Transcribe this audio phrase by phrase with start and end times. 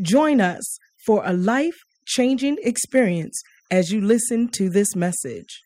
[0.00, 5.62] Join us for a life-changing experience as you listen to this message.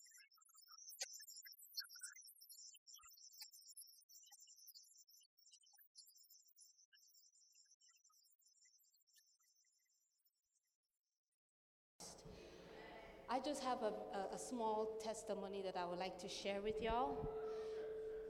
[13.28, 16.80] I just have a, a, a small testimony that I would like to share with
[16.82, 17.28] y'all.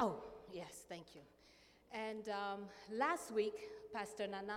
[0.01, 1.23] Oh, yes, thank you.
[1.93, 2.61] And um,
[2.93, 3.55] last week,
[3.93, 4.55] Pastor Nana.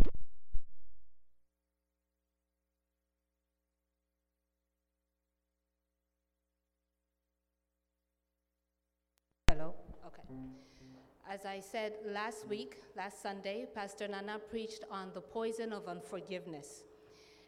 [11.30, 16.84] As I said last week, last Sunday, Pastor Nana preached on the poison of unforgiveness.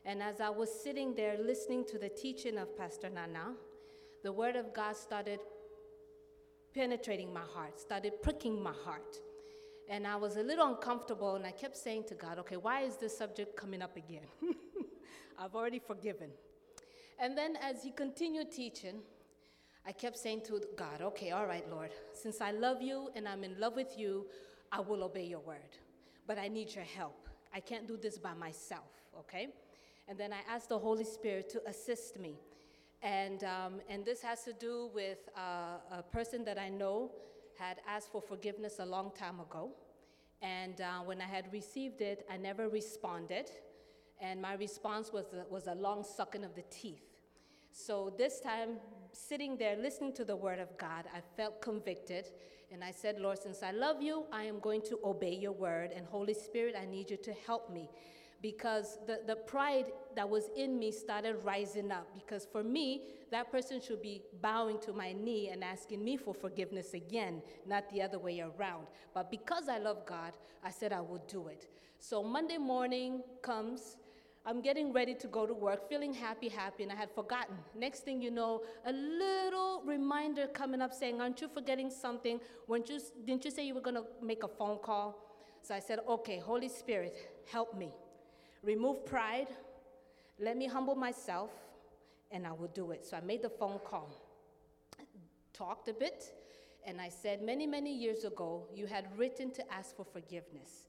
[0.04, 3.54] And as I was sitting there listening to the teaching of Pastor Nana,
[4.24, 5.40] the Word of God started
[6.74, 9.18] penetrating my heart, started pricking my heart.
[9.90, 12.98] And I was a little uncomfortable, and I kept saying to God, okay, why is
[12.98, 14.28] this subject coming up again?
[15.40, 16.32] I've already forgiven.
[17.20, 19.02] And then as he continued teaching,
[19.88, 23.46] I kept saying to God, okay, all right, Lord, since I love you and I'm
[23.46, 24.26] in love with you,
[24.70, 25.78] I will obey your word.
[26.28, 27.30] But I need your help.
[27.54, 29.48] I can't do this by myself, okay?
[30.10, 32.36] And then I asked the Holy Spirit to assist me.
[33.02, 37.12] And, um, and this has to do with uh, a person that I know
[37.58, 39.72] had asked for forgiveness a long time ago.
[40.42, 43.52] And uh, when I had received it, I never responded.
[44.20, 47.06] And my response was a, was a long sucking of the teeth.
[47.72, 48.80] So this time,
[49.14, 52.30] sitting there listening to the word of God, I felt convicted.
[52.72, 55.92] And I said, Lord, since I love you, I am going to obey your word.
[55.96, 57.90] And Holy Spirit, I need you to help me
[58.42, 59.86] because the, the pride
[60.16, 62.08] that was in me started rising up.
[62.14, 66.34] Because for me, that person should be bowing to my knee and asking me for
[66.34, 68.88] forgiveness again, not the other way around.
[69.14, 71.68] But because I love God, I said I would do it.
[72.00, 73.98] So Monday morning comes.
[74.48, 77.58] I'm getting ready to go to work, feeling happy, happy, and I had forgotten.
[77.78, 82.40] Next thing you know, a little reminder coming up saying, Aren't you forgetting something?
[82.66, 85.22] Weren't you, didn't you say you were going to make a phone call?
[85.62, 87.90] So I said, Okay, Holy Spirit, help me.
[88.64, 89.50] Remove pride.
[90.40, 91.50] Let me humble myself,
[92.32, 93.06] and I will do it.
[93.06, 94.16] So I made the phone call,
[95.52, 96.24] talked a bit,
[96.86, 100.87] and I said, Many, many years ago, you had written to ask for forgiveness.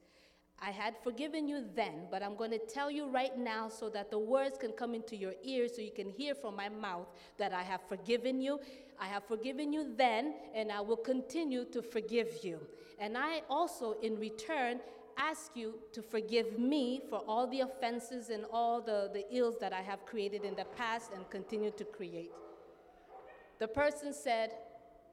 [0.60, 4.10] I had forgiven you then, but I'm going to tell you right now so that
[4.10, 7.52] the words can come into your ears so you can hear from my mouth that
[7.52, 8.58] I have forgiven you.
[9.00, 12.58] I have forgiven you then, and I will continue to forgive you.
[12.98, 14.80] And I also, in return,
[15.16, 19.72] ask you to forgive me for all the offenses and all the, the ills that
[19.72, 22.32] I have created in the past and continue to create.
[23.60, 24.50] The person said,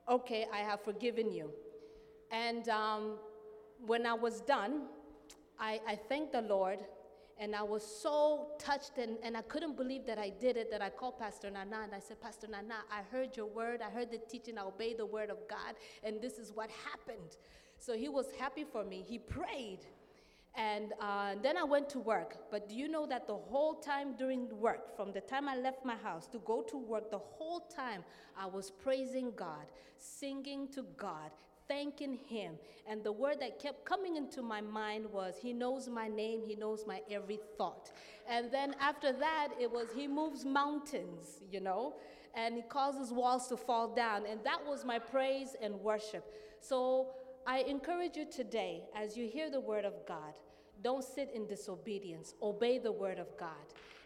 [0.08, 1.50] Okay, I have forgiven you.
[2.32, 3.18] And um,
[3.86, 4.84] when I was done,
[5.60, 6.80] I, I thanked the Lord
[7.40, 10.82] and I was so touched and, and I couldn't believe that I did it that
[10.82, 14.12] I called Pastor Nana and I said, Pastor Nana, I heard your word, I heard
[14.12, 17.38] the teaching, I obeyed the word of God, and this is what happened.
[17.78, 19.04] So he was happy for me.
[19.06, 19.80] He prayed.
[20.58, 22.38] And uh, then I went to work.
[22.50, 25.84] But do you know that the whole time during work, from the time I left
[25.84, 28.06] my house to go to work, the whole time
[28.40, 29.66] I was praising God,
[29.98, 31.32] singing to God,
[31.68, 32.56] thanking Him.
[32.88, 36.56] And the word that kept coming into my mind was, He knows my name, He
[36.56, 37.92] knows my every thought.
[38.30, 41.96] And then after that, it was, He moves mountains, you know,
[42.36, 44.26] and He causes walls to fall down.
[44.30, 46.26] And that was my praise and worship.
[46.60, 47.10] So
[47.48, 50.34] I encourage you today, as you hear the word of God,
[50.84, 52.34] don't sit in disobedience.
[52.42, 53.50] Obey the word of God.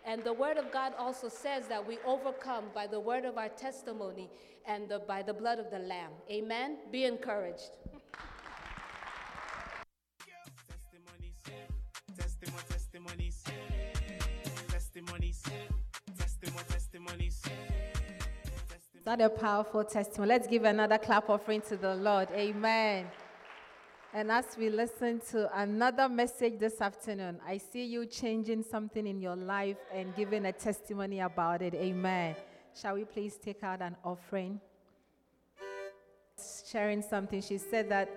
[0.09, 3.49] And the word of God also says that we overcome by the word of our
[3.49, 4.27] testimony
[4.65, 6.09] and the, by the blood of the Lamb.
[6.31, 6.77] Amen.
[6.91, 7.69] Be encouraged.
[18.95, 20.29] Is that a powerful testimony?
[20.29, 22.29] Let's give another clap offering to the Lord.
[22.31, 23.05] Amen.
[24.11, 29.21] And as we listen to another message this afternoon, I see you changing something in
[29.21, 31.75] your life and giving a testimony about it.
[31.75, 32.35] Amen.
[32.73, 34.59] Shall we please take out an offering?
[36.67, 38.09] Sharing something, she said that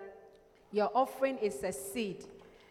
[0.71, 2.25] your offering is a seed.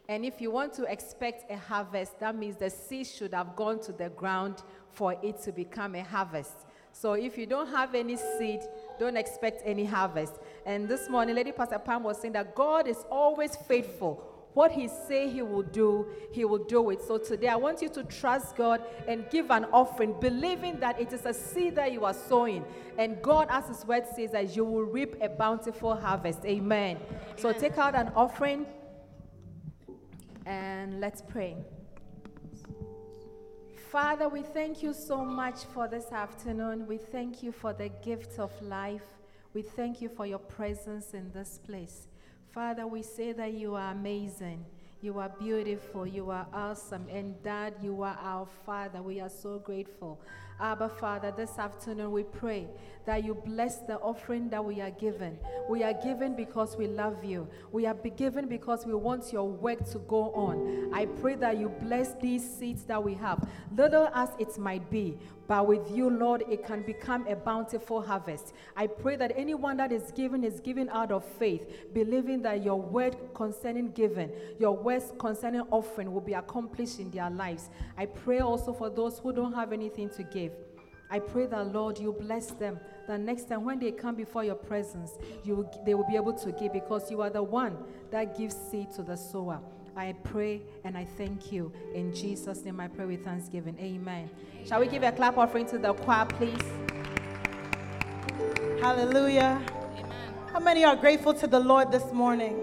[0.09, 3.79] And if you want to expect a harvest, that means the seed should have gone
[3.81, 4.63] to the ground
[4.93, 6.65] for it to become a harvest.
[6.91, 8.61] So if you don't have any seed,
[8.99, 10.33] don't expect any harvest.
[10.65, 14.27] And this morning, Lady Pastor Pam was saying that God is always faithful.
[14.53, 17.01] What he say he will do, he will do it.
[17.01, 21.13] So today I want you to trust God and give an offering, believing that it
[21.13, 22.65] is a seed that you are sowing.
[22.97, 26.39] And God, as his word says, that you will reap a bountiful harvest.
[26.45, 26.97] Amen.
[26.97, 26.97] Amen.
[27.37, 28.65] So take out an offering
[30.45, 31.55] and let's pray.
[33.89, 36.87] Father, we thank you so much for this afternoon.
[36.87, 39.20] We thank you for the gift of life.
[39.53, 42.07] We thank you for your presence in this place.
[42.53, 44.65] Father, we say that you are amazing.
[45.01, 46.07] You are beautiful.
[46.07, 47.07] You are awesome.
[47.09, 49.01] And Dad, you are our Father.
[49.01, 50.21] We are so grateful.
[50.59, 52.67] Abba, Father, this afternoon we pray
[53.05, 55.37] that you bless the offering that we are given.
[55.69, 57.47] We are given because we love you.
[57.71, 60.91] We are given because we want your work to go on.
[60.93, 65.17] I pray that you bless these seeds that we have, little as it might be.
[65.47, 68.53] But with you, Lord, it can become a bountiful harvest.
[68.77, 72.79] I pray that anyone that is given is given out of faith, believing that your
[72.79, 77.69] word concerning giving, your words concerning offering will be accomplished in their lives.
[77.97, 80.50] I pray also for those who don't have anything to give.
[81.11, 82.79] I pray that, Lord, you bless them.
[83.07, 85.11] That next time when they come before your presence,
[85.43, 87.77] you will, they will be able to give because you are the one
[88.11, 89.59] that gives seed to the sower.
[89.95, 91.73] I pray and I thank you.
[91.93, 93.77] In Jesus' name I pray with thanksgiving.
[93.77, 94.29] Amen.
[94.65, 96.63] Shall we give a clap offering to the choir, please?
[98.81, 99.61] Hallelujah.
[99.97, 100.33] Amen.
[100.53, 102.55] How many are grateful to the Lord this morning?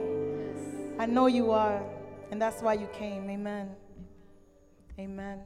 [0.56, 1.00] Yes.
[1.00, 1.83] I know you are,
[2.31, 3.29] and that's why you came.
[3.29, 3.77] Amen.
[4.99, 5.41] Amen.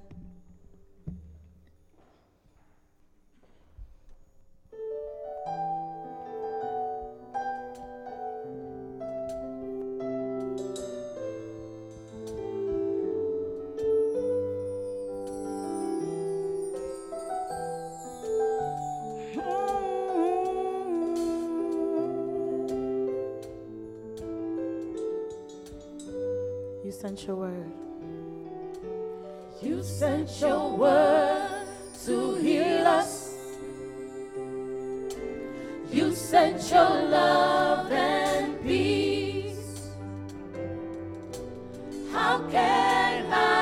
[27.13, 27.73] Sent your word.
[29.61, 31.67] You sent your word
[32.07, 33.35] to heal us.
[35.91, 39.91] You sent your love and peace.
[42.11, 43.62] How can I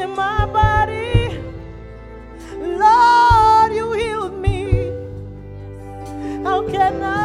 [0.00, 1.38] in my body,
[2.56, 4.90] Lord, you healed me.
[6.42, 7.19] How can I,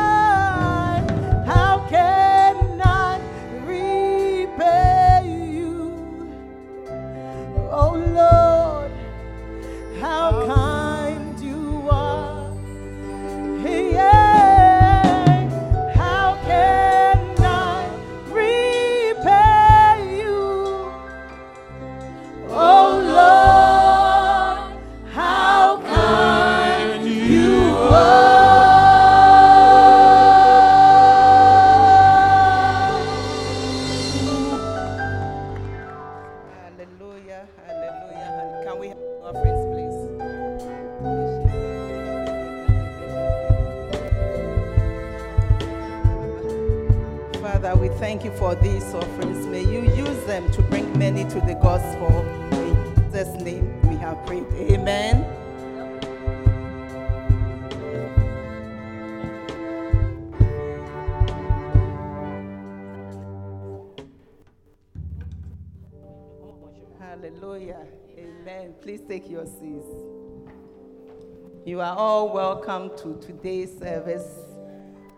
[72.56, 74.40] welcome to today's service.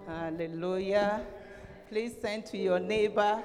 [0.08, 1.22] Hallelujah.
[1.88, 3.44] Please send to your neighbor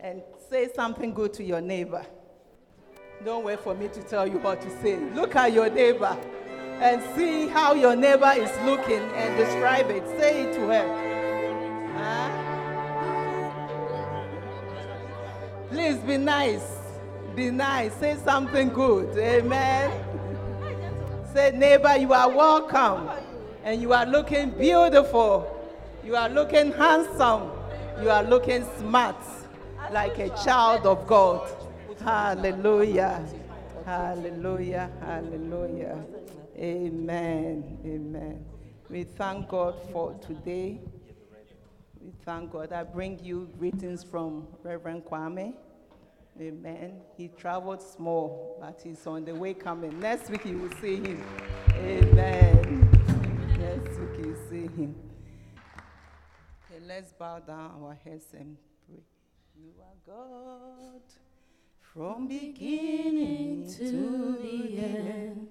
[0.00, 2.04] and say something good to your neighbor.
[3.24, 4.96] Don't wait for me to tell you what to say.
[5.14, 6.18] Look at your neighbor
[6.80, 10.04] and see how your neighbor is looking and describe it.
[10.18, 10.88] Say it to her.
[11.96, 12.28] Huh?
[15.70, 16.76] Please be nice.
[17.36, 17.94] Be nice.
[17.94, 19.16] Say something good.
[19.16, 20.15] Amen.
[21.36, 23.10] Say, neighbor, you are welcome.
[23.62, 25.44] And you are looking beautiful.
[26.02, 27.50] You are looking handsome.
[28.00, 29.22] You are looking smart,
[29.92, 31.46] like a child of God.
[32.02, 33.22] Hallelujah.
[33.84, 34.90] Hallelujah.
[35.02, 36.02] Hallelujah.
[36.56, 37.80] Amen.
[37.84, 38.42] Amen.
[38.88, 40.80] We thank God for today.
[42.00, 42.72] We thank God.
[42.72, 45.52] I bring you greetings from Reverend Kwame.
[46.38, 47.00] Amen.
[47.16, 49.98] He traveled small, but he's on the way coming.
[49.98, 51.24] Next week you will see him.
[51.72, 52.90] Amen.
[53.58, 54.94] Next week you will see him.
[56.70, 59.02] Okay, let's bow down our heads and pray.
[59.58, 61.00] You are God
[61.80, 65.48] from beginning to the end.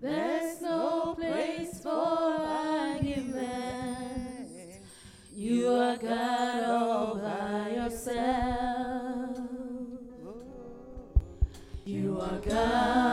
[0.00, 3.40] There's no place for argument.
[5.34, 9.38] You are God all by yourself.
[12.14, 13.03] You are God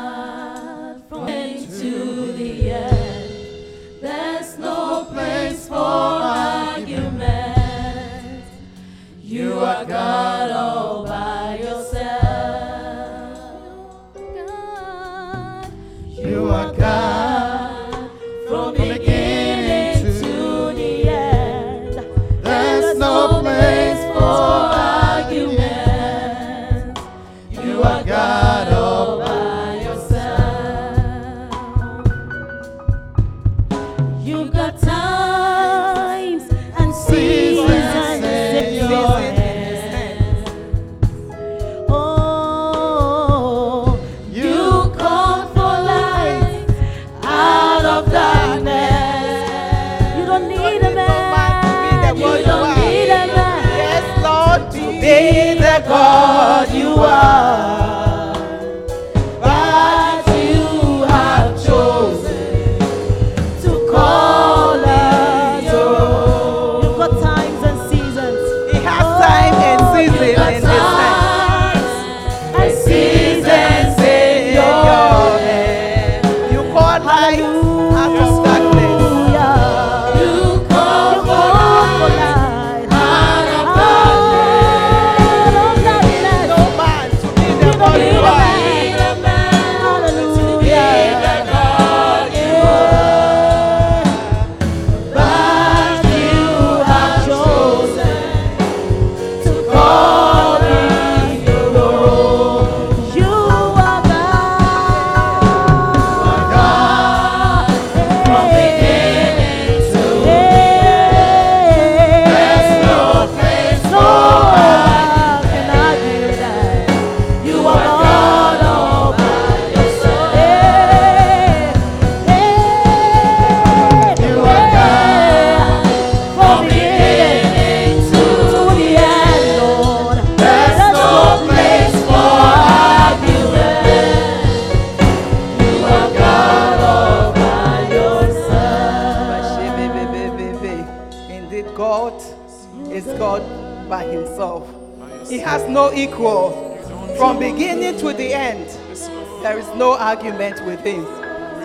[149.82, 151.02] no argument with him.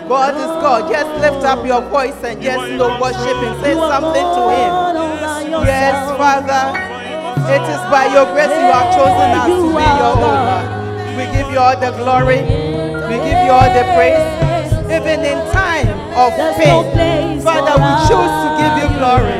[0.09, 0.89] God is God.
[0.89, 3.53] Just lift up your voice and just know worship him.
[3.61, 4.73] Say something to him.
[5.61, 6.73] Yes, Father.
[7.45, 10.49] It is by your grace you have chosen us to be your own.
[11.13, 12.41] We give you all the glory.
[13.05, 14.25] We give you all the praise.
[14.89, 15.85] Even in time
[16.17, 19.37] of pain, Father, we choose to give you glory.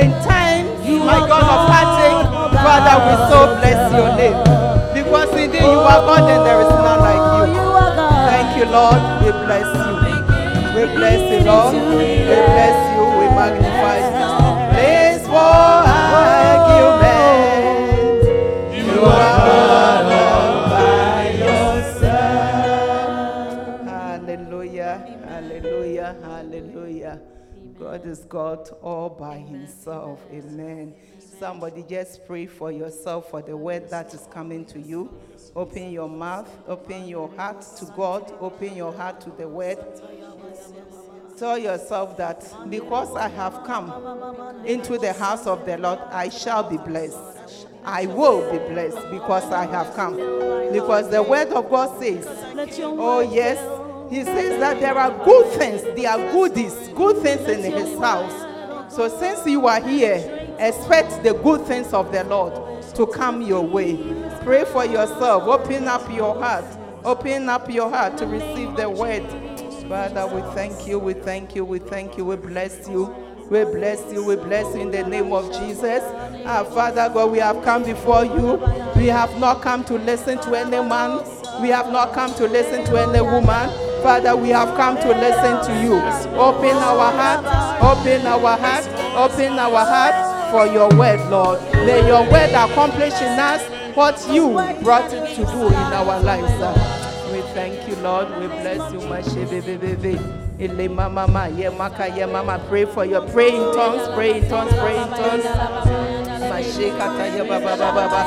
[0.00, 0.64] In time,
[1.04, 2.32] my God, of heartache,
[2.64, 4.40] Father, we so bless your name.
[4.96, 7.25] Because indeed you are God and there is none like you.
[8.56, 9.00] You, Lord.
[9.22, 9.94] We bless you.
[10.74, 11.74] We bless you, Lord.
[11.74, 13.04] We bless you.
[13.18, 14.28] We magnify you.
[14.72, 15.50] Place for
[16.96, 17.36] argument.
[18.74, 21.22] You are God all by
[22.00, 22.72] yourself.
[23.84, 24.94] Hallelujah.
[25.28, 26.10] Hallelujah.
[26.22, 27.20] Hallelujah.
[27.78, 30.20] God is God all by himself.
[30.32, 30.94] Amen.
[31.38, 35.10] Somebody just pray for yourself for the word that is coming to you.
[35.56, 39.78] Open your mouth, open your heart to God, open your heart to the word.
[41.38, 46.62] Tell yourself that because I have come into the house of the Lord, I shall
[46.62, 47.66] be blessed.
[47.86, 50.16] I will be blessed because I have come.
[50.72, 52.26] Because the word of God says,
[52.82, 53.58] Oh, yes,
[54.10, 58.92] He says that there are good things, there are goodies, good things in His house.
[58.92, 63.62] So since you are here, expect the good things of the Lord to come your
[63.62, 63.94] way.
[64.46, 65.42] Pray for yourself.
[65.42, 66.64] Open up your heart.
[67.04, 69.26] Open up your heart to receive the word.
[69.88, 73.12] Father, we thank you, we thank you, we thank you, we bless you.
[73.50, 76.00] We bless you, we bless you in the name of Jesus.
[76.46, 78.62] Our Father God, we have come before you.
[78.94, 81.26] We have not come to listen to any man.
[81.60, 83.68] We have not come to listen to any woman.
[84.04, 85.94] Father, we have come to listen to you.
[86.38, 87.44] Open our heart,
[87.82, 91.60] open our heart, open our heart for your word, Lord.
[91.72, 94.52] May your word accomplish in us what you
[94.84, 96.52] brought it to do in our lives.
[96.60, 97.32] sir.
[97.32, 98.28] We thank you, Lord.
[98.38, 99.00] We bless you.
[99.08, 100.20] Mashebebebebe.
[100.60, 102.60] Ele mama mama.
[102.68, 105.44] Pray for your pray in tongues, pray in tongues, pray in tongues.
[106.44, 108.20] Mashekata ye baba baba baba.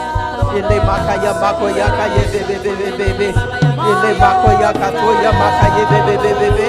[0.57, 3.29] Ele maka ye mako ya ka ye bebebebebe.
[3.29, 6.67] Ele mako ya ka to ya maka ye bebebebebe.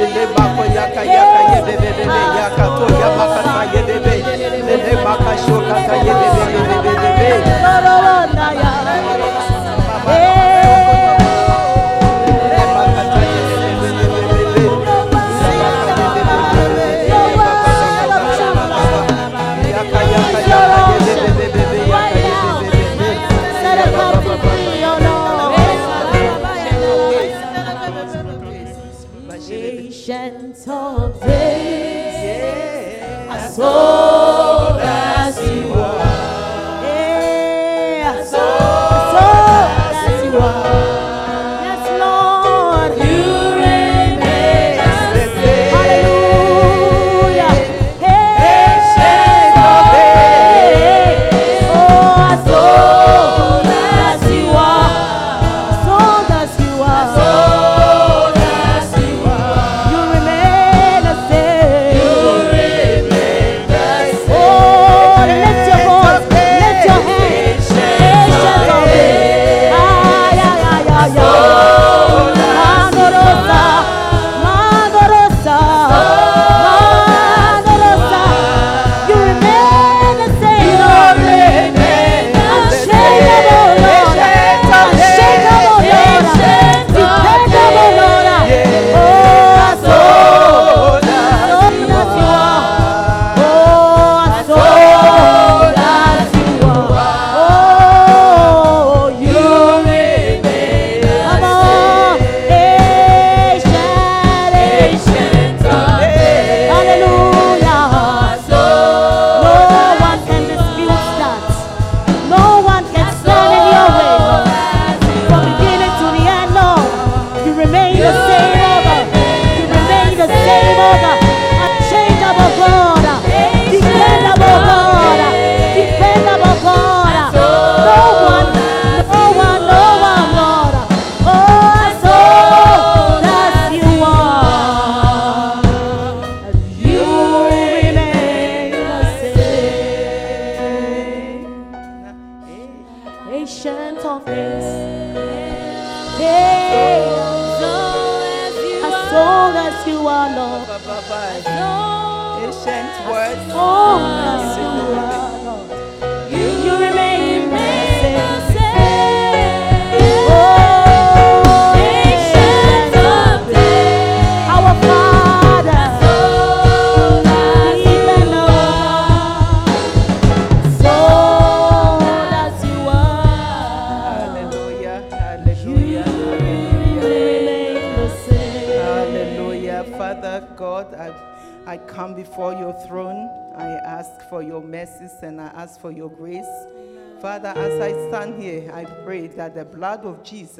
[0.00, 3.82] Ele mako ya ka ya ka ye bebebebe ya ka to ya maka ta ye
[3.84, 4.09] bebe.
[5.00, 5.30] Ele maka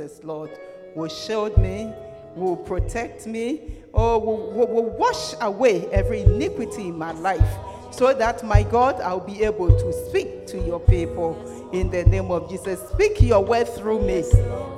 [0.00, 0.50] Jesus, Lord,
[0.94, 1.92] will shield me,
[2.34, 3.60] will protect me,
[3.92, 7.56] or will, will, will wash away every iniquity in my life
[7.90, 11.36] so that, my God, I'll be able to speak to your people
[11.74, 12.80] in the name of Jesus.
[12.88, 14.22] Speak your word through me.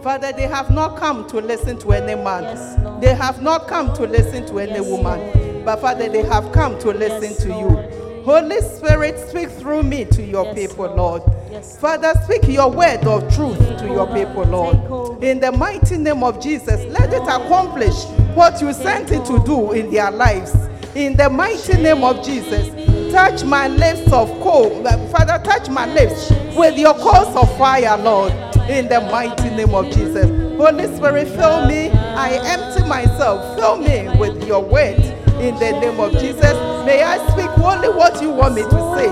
[0.02, 3.94] Father, they have not come to listen to any man, Yes, they have not come
[3.94, 7.48] to listen to any Yes, woman, but Father, they have come to listen Yes, to
[7.48, 8.22] you.
[8.24, 11.22] Holy Spirit, speak through me to your people, Lord.
[11.22, 11.41] Lord.
[11.62, 15.22] Yes, Father, speak your word of truth to your people, Lord.
[15.22, 17.94] In the mighty name of Jesus, let it accomplish
[18.34, 20.52] what you sent it to do in their lives.
[20.96, 22.66] In the mighty name of Jesus,
[23.12, 24.82] touch my lips of coal.
[25.12, 28.32] Father, touch my lips with your coals of fire, Lord.
[28.68, 30.26] In the mighty name of Jesus.
[30.56, 31.90] Holy Spirit, fill me.
[31.92, 33.56] I empty myself.
[33.56, 34.98] Fill me with your word.
[35.38, 39.06] In the name of Jesus, may I speak only what you want me to say.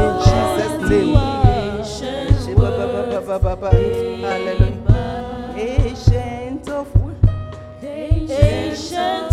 [0.00, 1.29] In Jesus' name.
[3.42, 4.76] Hallelujah.
[5.56, 6.88] Ancient of
[7.82, 9.29] Ancient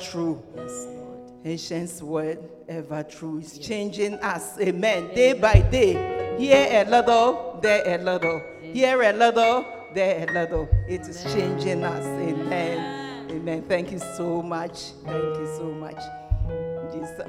[0.00, 0.42] true.
[0.56, 1.20] Yes, Lord.
[1.44, 4.58] Ancient word ever true is changing us.
[4.60, 5.14] Amen.
[5.14, 6.36] Day by day.
[6.38, 8.42] Here a little, there a little.
[8.60, 10.68] Here a little, there a little.
[10.88, 12.04] It is changing us.
[12.04, 13.30] Amen.
[13.30, 13.62] Amen.
[13.62, 14.92] Thank you so much.
[15.04, 16.00] Thank you so much.
[16.92, 17.20] Jesus.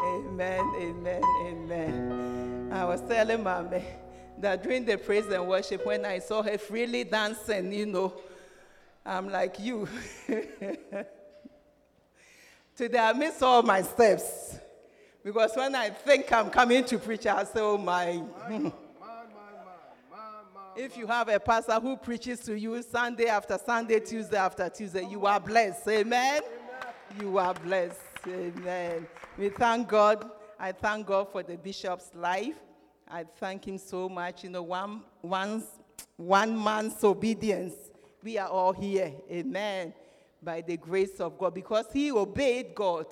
[0.00, 2.70] Amen, amen, amen.
[2.72, 3.82] I was telling Mommy
[4.40, 8.12] that during the praise and worship, when I saw her freely dancing, you know,
[9.04, 9.88] I'm like you.
[12.76, 14.58] Today I miss all my steps.
[15.24, 18.22] Because when I think I'm coming to preach, I say, oh my.
[20.76, 25.06] If you have a pastor who preaches to you Sunday after Sunday, Tuesday after Tuesday,
[25.08, 25.88] you are blessed.
[25.88, 26.42] Amen.
[27.18, 27.98] You are blessed.
[28.28, 29.06] Amen.
[29.38, 30.30] We thank God.
[30.60, 32.56] I thank God for the bishop's life.
[33.08, 34.44] I thank him so much.
[34.44, 35.62] You know, one, one,
[36.16, 37.74] one man's obedience.
[38.22, 39.12] We are all here.
[39.30, 39.94] Amen.
[40.42, 41.54] By the grace of God.
[41.54, 43.06] Because he obeyed God,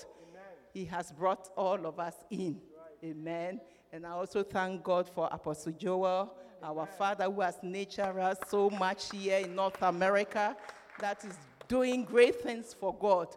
[0.73, 2.61] he has brought all of us in.
[3.03, 3.61] Amen.
[3.93, 8.71] And I also thank God for Apostle Joel, our father who has nurtured us so
[8.71, 10.57] much here in North America,
[10.99, 11.37] that is
[11.69, 13.29] doing great things for God,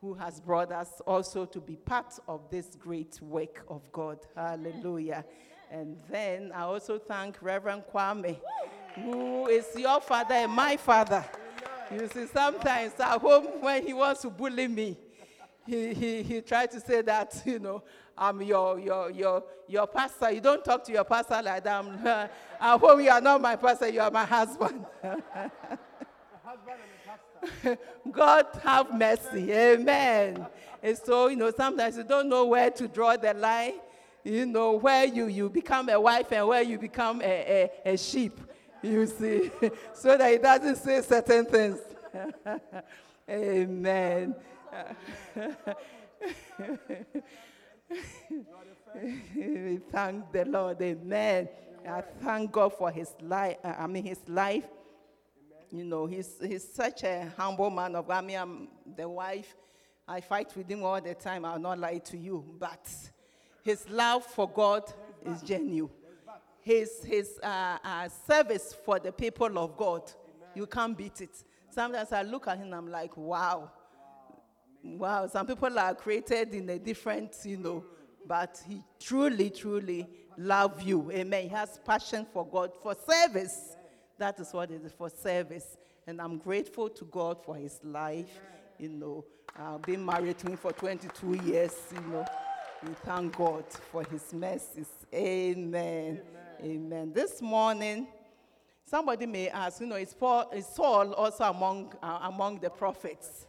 [0.00, 4.18] who has brought us also to be part of this great work of God.
[4.34, 5.24] Hallelujah.
[5.70, 8.38] And then I also thank Reverend Kwame,
[8.94, 11.24] who is your father and my father.
[11.90, 14.96] You see, sometimes at home when he wants to bully me,
[15.66, 17.82] he, he, he tried to say that, you know,
[18.16, 20.30] I'm your, your, your, your pastor.
[20.30, 21.84] You don't talk to your pastor like that.
[21.84, 24.84] I'm, at home, you are not my pastor, you are my husband.
[28.10, 29.52] God have mercy.
[29.52, 30.46] Amen.
[30.82, 33.74] And so, you know, sometimes you don't know where to draw the line,
[34.24, 37.98] you know, where you, you become a wife and where you become a, a, a
[37.98, 38.40] sheep,
[38.82, 39.50] you see,
[39.94, 41.78] so that he doesn't say certain things.
[43.30, 44.34] Amen.
[49.34, 50.80] we thank the Lord.
[50.80, 51.48] Amen.
[51.88, 53.56] I thank God for his life.
[53.62, 54.64] Uh, I mean, his life.
[55.70, 58.24] You know, he's, he's such a humble man of God.
[58.24, 59.54] I mean, I'm the wife.
[60.06, 61.44] I fight with him all the time.
[61.44, 62.42] I'll not lie to you.
[62.58, 62.88] But
[63.68, 64.90] his love for God
[65.26, 65.90] is genuine.
[66.62, 70.10] his, his uh, uh, service for the people of God.
[70.54, 71.44] You can't beat it.
[71.68, 73.70] Sometimes I look at him, I'm like, wow.
[74.82, 77.84] Wow, some people are created in a different, you know,
[78.26, 81.12] but he truly, truly love you.
[81.12, 81.42] Amen.
[81.42, 83.76] He has passion for God, for service.
[84.16, 85.76] That is what it is for service.
[86.06, 88.40] And I'm grateful to God for his life.
[88.78, 92.24] You know, I've been married to him for 22 years, you know.
[92.86, 94.88] We thank God for his mercies.
[95.12, 96.20] Amen.
[96.20, 96.22] Amen.
[96.62, 97.12] Amen.
[97.12, 98.06] This morning,
[98.84, 103.48] somebody may ask, you know, is, Paul, is Saul also among, uh, among the prophets?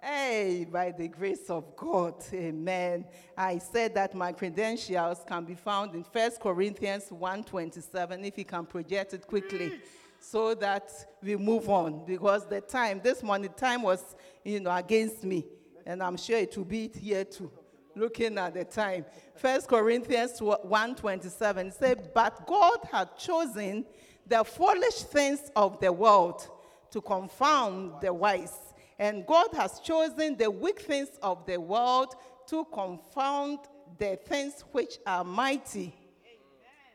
[0.00, 3.06] Hey, by the grace of God, amen.
[3.36, 8.66] I said that my credentials can be found in 1 Corinthians 1.27, if you can
[8.66, 9.80] project it quickly,
[10.20, 12.04] so that we move on.
[12.06, 15.44] Because the time, this morning, time was, you know, against me.
[15.84, 17.50] And I'm sure it will be here too,
[17.94, 19.04] looking at the time.
[19.40, 23.84] 1 Corinthians 1.27, it said, But God had chosen
[24.26, 26.48] the foolish things of the world
[26.90, 28.56] to confound the wise.
[28.98, 32.14] And God has chosen the weak things of the world
[32.48, 33.60] to confound
[33.98, 35.94] the things which are mighty.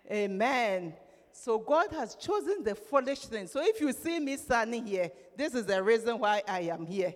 [0.10, 0.32] Amen.
[0.32, 0.94] Amen.
[1.32, 3.52] So God has chosen the foolish things.
[3.52, 7.14] So if you see me standing here, this is the reason why I am here.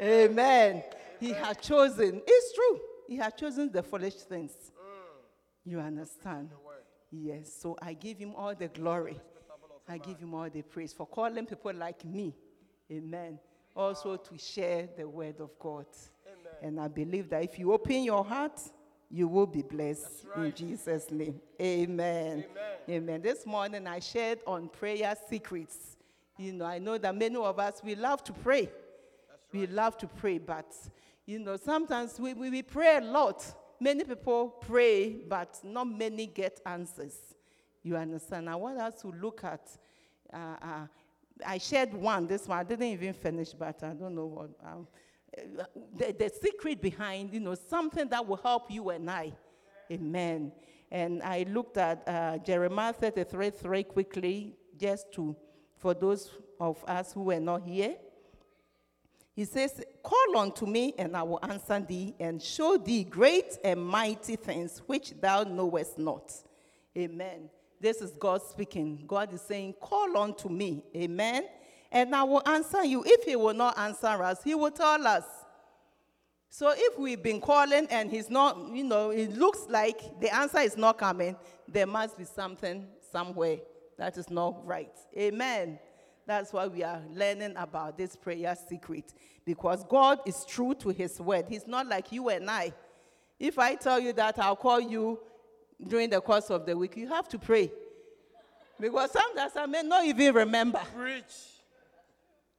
[0.00, 0.30] Amen.
[0.30, 0.84] Amen.
[1.18, 2.22] He has chosen.
[2.24, 2.80] It's true.
[3.08, 4.52] He had chosen the foolish things.
[5.64, 6.50] You understand?
[7.10, 7.52] Yes.
[7.60, 9.18] So I give him all the glory.
[9.88, 12.34] I give him all the praise for calling people like me.
[12.90, 13.38] Amen
[13.78, 15.86] also to share the word of God.
[16.26, 16.52] Amen.
[16.62, 18.60] And I believe that if you open your heart,
[19.08, 20.46] you will be blessed right.
[20.46, 21.40] in Jesus' name.
[21.60, 22.44] Amen.
[22.44, 22.44] Amen.
[22.90, 23.22] Amen.
[23.22, 25.96] This morning I shared on prayer secrets.
[26.36, 28.62] You know, I know that many of us we love to pray.
[28.62, 28.70] Right.
[29.52, 30.74] We love to pray, but
[31.28, 33.44] you know, sometimes we, we, we pray a lot.
[33.78, 37.16] Many people pray, but not many get answers.
[37.82, 38.48] You understand?
[38.48, 39.60] I want us to look at
[40.32, 40.86] uh, uh,
[41.46, 44.50] I shared one, this one, I didn't even finish, but I don't know what.
[44.64, 44.88] Um,
[45.96, 49.32] the, the secret behind, you know, something that will help you and I.
[49.92, 50.50] Amen.
[50.90, 55.36] And I looked at uh, Jeremiah 33 3 quickly, just to,
[55.76, 57.96] for those of us who were not here.
[59.38, 63.80] He says, Call unto me, and I will answer thee, and show thee great and
[63.80, 66.32] mighty things which thou knowest not.
[66.96, 67.48] Amen.
[67.80, 69.04] This is God speaking.
[69.06, 70.82] God is saying, Call unto me.
[70.96, 71.44] Amen.
[71.92, 73.04] And I will answer you.
[73.06, 75.22] If He will not answer us, He will tell us.
[76.50, 80.58] So if we've been calling and He's not, you know, it looks like the answer
[80.58, 81.36] is not coming,
[81.68, 83.58] there must be something somewhere
[83.98, 84.98] that is not right.
[85.16, 85.78] Amen.
[86.28, 89.14] That's why we are learning about this prayer secret.
[89.46, 91.46] Because God is true to His word.
[91.48, 92.74] He's not like you and I.
[93.40, 95.20] If I tell you that I'll call you
[95.86, 97.72] during the course of the week, you have to pray.
[98.78, 100.82] Because sometimes I may not even remember.
[100.94, 101.24] Preach.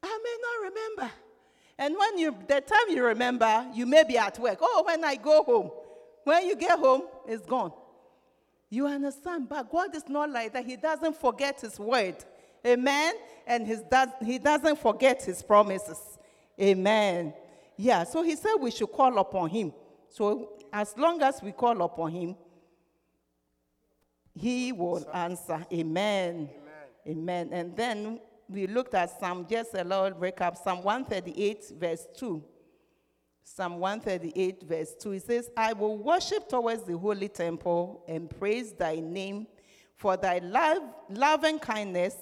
[0.02, 1.14] I may not remember.
[1.78, 4.58] And when you, the time you remember, you may be at work.
[4.62, 5.70] Oh, when I go home.
[6.24, 7.74] When you get home, it's gone.
[8.72, 9.48] You understand?
[9.48, 10.66] But God is not like that.
[10.66, 12.16] He doesn't forget His word.
[12.66, 13.16] Amen.
[13.48, 13.82] And his,
[14.24, 16.00] He doesn't forget His promises.
[16.60, 17.34] Amen.
[17.78, 19.74] Yeah, so He said we should call upon Him.
[20.10, 22.36] So as long as we call upon Him,
[24.40, 25.66] he will answer.
[25.72, 26.50] Amen.
[27.06, 27.18] Amen.
[27.18, 27.50] Amen.
[27.52, 32.44] And then we looked at Psalm, just a little recap, Psalm 138, verse 2.
[33.44, 35.12] Psalm 138, verse 2.
[35.12, 39.48] It says, I will worship towards the holy temple and praise thy name
[39.96, 42.16] for thy love, loving kindness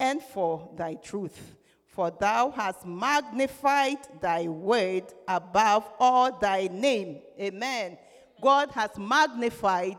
[0.00, 1.56] and for thy truth.
[1.86, 7.18] For thou hast magnified thy word above all thy name.
[7.38, 7.98] Amen.
[8.40, 9.98] God has magnified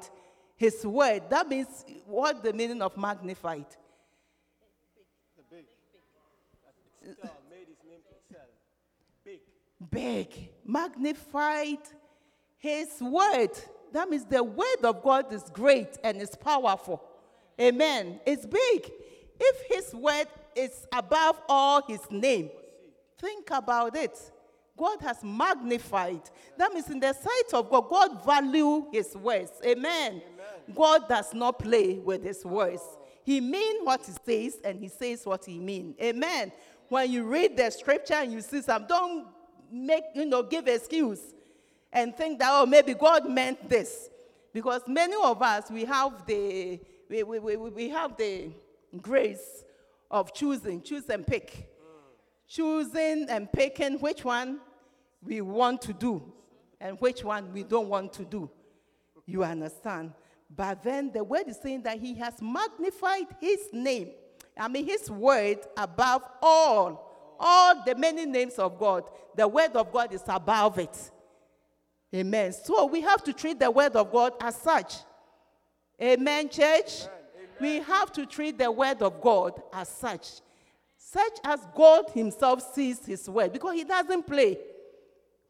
[0.57, 1.23] his word.
[1.29, 3.67] That means what the meaning of magnified?
[5.49, 5.65] Big.
[9.23, 9.39] Big.
[9.91, 10.49] Big.
[10.65, 11.79] Magnified
[12.57, 13.51] his word.
[13.91, 17.03] That means the word of God is great and is powerful.
[17.59, 18.19] Amen.
[18.25, 18.91] It's big.
[19.43, 22.51] If his word is above all his name,
[23.17, 24.32] think about it.
[24.77, 26.21] God has magnified.
[26.58, 29.51] That means in the sight of God, God value his words.
[29.65, 30.21] Amen.
[30.21, 30.75] Amen.
[30.75, 32.84] God does not play with his words.
[33.23, 35.95] He means what he says and he says what he means.
[35.99, 36.51] Amen.
[36.89, 39.27] When you read the scripture and you see some, don't
[39.71, 41.21] make, you know, give excuse
[41.91, 44.10] and think that, oh, maybe God meant this.
[44.54, 48.51] Because many of us, we have the, we, we, we, we have the
[48.99, 49.63] grace
[50.10, 51.67] of choosing, choose and pick.
[52.47, 54.60] Choosing and picking which one
[55.24, 56.22] we want to do
[56.82, 58.49] and which one we don't want to do.
[59.26, 60.13] You understand?
[60.53, 64.09] But then the word is saying that he has magnified his name.
[64.57, 69.09] I mean, his word above all, all the many names of God.
[69.36, 71.11] The word of God is above it.
[72.13, 72.51] Amen.
[72.51, 74.95] So we have to treat the word of God as such.
[76.01, 77.05] Amen, church.
[77.62, 80.41] We have to treat the word of God as such,
[80.97, 84.57] such as God Himself sees His word, because He doesn't play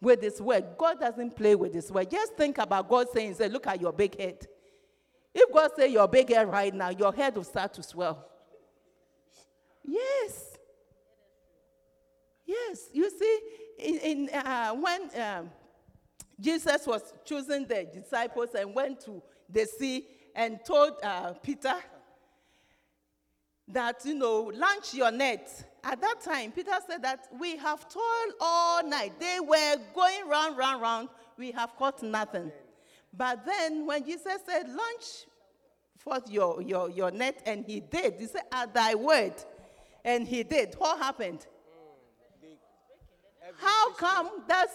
[0.01, 0.66] with His word.
[0.78, 2.12] God doesn't play with His word.
[2.12, 4.45] Just think about God saying, "Say, look at your big head."
[5.34, 8.26] If God say your big head right now, your head will start to swell.
[9.86, 10.57] Yes.
[12.45, 12.89] Yes.
[12.91, 13.39] You see,
[13.80, 15.49] in, in uh, when um,
[16.38, 21.76] Jesus was choosing the disciples and went to the sea and told uh, Peter
[23.74, 25.67] that, you know, launch your net.
[25.84, 29.19] At that time, Peter said that we have toiled all night.
[29.19, 31.09] They were going round, round, round.
[31.38, 32.51] We have caught nothing.
[33.15, 35.26] But then when Jesus said, launch
[35.97, 38.15] forth your, your, your net, and he did.
[38.19, 39.34] He said, at thy word.
[40.03, 40.76] And he did.
[40.78, 41.45] What happened?
[43.57, 44.67] How come that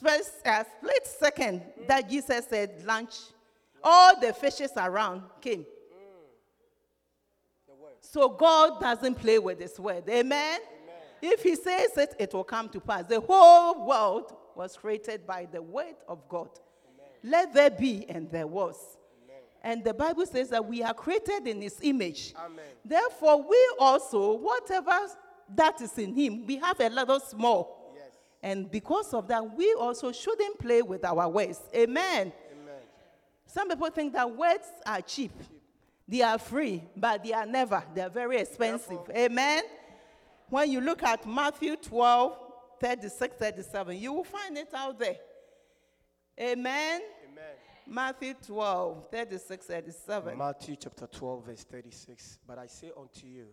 [0.00, 3.14] first uh, split second that Jesus said launch,
[3.82, 5.64] all the fishes around came?
[8.00, 10.08] So God doesn't play with his word.
[10.08, 10.60] Amen?
[11.22, 13.04] If he says it, it will come to pass.
[13.04, 16.48] The whole world was created by the word of God.
[17.22, 18.76] Let there be, and there was.
[19.62, 22.34] And the Bible says that we are created in his image.
[22.82, 24.98] Therefore, we also, whatever
[25.54, 27.94] that is in him, we have a little small.
[28.42, 31.60] And because of that, we also shouldn't play with our words.
[31.74, 32.32] Amen.
[33.44, 35.32] Some people think that words are cheap.
[36.10, 37.84] They are free, but they are never.
[37.94, 38.98] They are very expensive.
[39.14, 39.62] Amen.
[40.48, 42.36] When you look at Matthew 12,
[42.80, 45.14] 36, 37, you will find it out there.
[46.40, 47.00] Amen.
[47.30, 47.44] Amen.
[47.86, 50.36] Matthew 12, 36, 37.
[50.36, 52.40] Matthew chapter 12, verse 36.
[52.44, 53.46] But I say unto you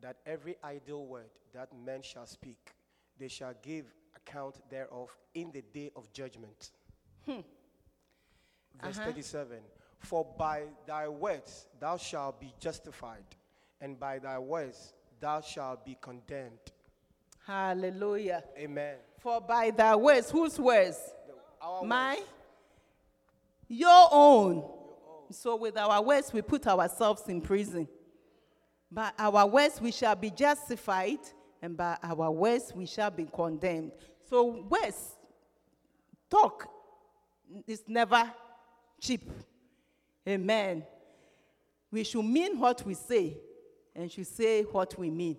[0.00, 2.72] that every idle word that men shall speak,
[3.16, 3.84] they shall give
[4.16, 6.72] account thereof in the day of judgment.
[7.24, 7.42] Hmm.
[8.82, 9.06] Verse uh-huh.
[9.06, 9.58] 37.
[10.02, 13.24] For by thy words thou shalt be justified,
[13.80, 16.58] and by thy words thou shalt be condemned.
[17.46, 18.42] Hallelujah.
[18.56, 18.96] Amen.
[19.18, 20.98] For by thy words, whose words?
[21.60, 22.14] Our My?
[22.16, 22.26] words.
[23.68, 24.64] Your own.
[25.30, 27.88] So with our words, we put ourselves in prison.
[28.90, 31.20] By our words, we shall be justified,
[31.62, 33.92] and by our words, we shall be condemned.
[34.28, 35.16] So, words,
[36.28, 36.68] talk
[37.66, 38.30] is never
[39.00, 39.30] cheap.
[40.28, 40.84] Amen.
[41.90, 43.36] We should mean what we say,
[43.94, 45.36] and should say what we mean.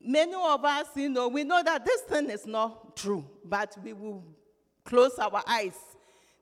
[0.00, 3.92] Many of us, you know, we know that this thing is not true, but we
[3.92, 4.24] will
[4.84, 5.76] close our eyes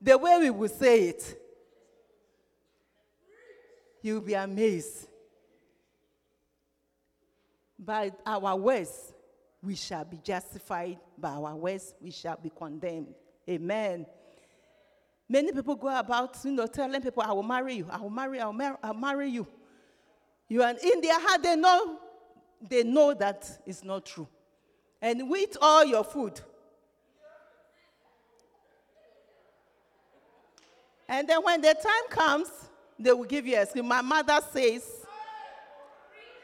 [0.01, 1.41] the way we will say it.
[4.03, 5.09] You'll be amazed.
[7.79, 9.13] By our words,
[9.63, 10.99] we shall be justified.
[11.19, 13.15] By our words, we shall be condemned.
[13.49, 14.07] Amen.
[15.31, 18.39] Many people go about, you know, telling people, I will marry you, I will marry
[18.39, 19.47] you, I'll, mar- I'll marry you.
[20.49, 22.01] You are in their heart, they know,
[22.69, 24.27] they know that it's not true.
[25.01, 26.41] And with all your food.
[31.09, 32.49] And then when the time comes,
[32.99, 33.85] they will give you a excuse.
[33.85, 34.83] My mother says,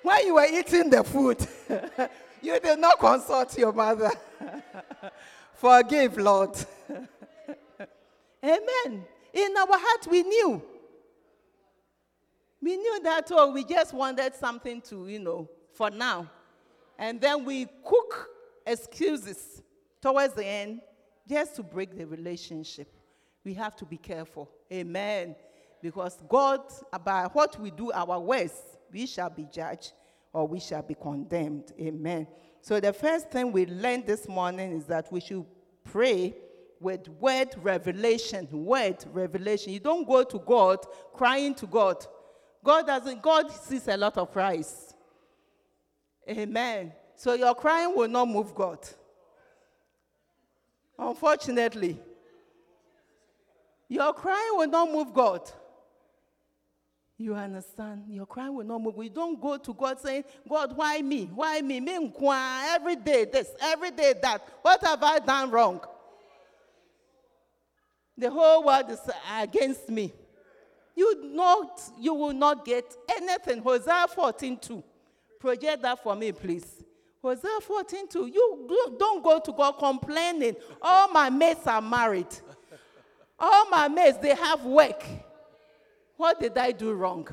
[0.00, 1.44] when you were eating the food,
[2.40, 4.12] you did not consult your mother.
[5.54, 6.56] Forgive, Lord.
[8.46, 9.04] Amen.
[9.32, 10.62] In our heart, we knew.
[12.62, 16.30] We knew that, oh, we just wanted something to, you know, for now.
[16.98, 18.30] And then we cook
[18.66, 19.62] excuses
[20.00, 20.80] towards the end
[21.28, 22.92] just to break the relationship.
[23.44, 24.48] We have to be careful.
[24.72, 25.36] Amen.
[25.82, 26.60] Because God,
[27.04, 28.54] by what we do, our words,
[28.92, 29.92] we shall be judged
[30.32, 31.72] or we shall be condemned.
[31.80, 32.26] Amen.
[32.60, 35.44] So the first thing we learned this morning is that we should
[35.84, 36.34] pray
[36.80, 38.48] with word revelation.
[38.50, 39.72] Word revelation.
[39.72, 40.78] You don't go to God
[41.14, 42.04] crying to God.
[42.64, 44.94] God doesn't, God sees a lot of cries.
[46.28, 46.92] Amen.
[47.14, 48.78] So your crying will not move God.
[50.98, 52.00] Unfortunately,
[53.88, 55.48] your crying will not move God.
[57.18, 58.04] You understand?
[58.08, 58.96] Your crying will not move.
[58.96, 61.30] We don't go to God saying, God, why me?
[61.34, 61.80] Why me?
[61.80, 64.42] Me every day this, every day that.
[64.60, 65.80] What have I done wrong?
[68.18, 69.00] The whole world is
[69.38, 70.12] against me.
[70.94, 73.60] You not, you will not get anything.
[73.62, 74.82] Hosea 14 2.
[75.38, 76.82] Project that for me, please.
[77.20, 78.26] Hosea 14 2.
[78.26, 80.56] You do- don't go to God complaining.
[80.80, 82.34] All my mates are married.
[83.38, 85.04] All my mates, they have work.
[86.16, 87.28] What did I do wrong?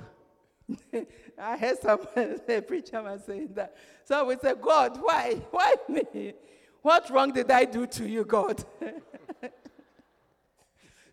[1.37, 3.75] I heard someone, a preacher was saying that.
[4.03, 5.35] So we say, God, why?
[5.51, 6.33] Why me?
[6.81, 8.63] What wrong did I do to you, God?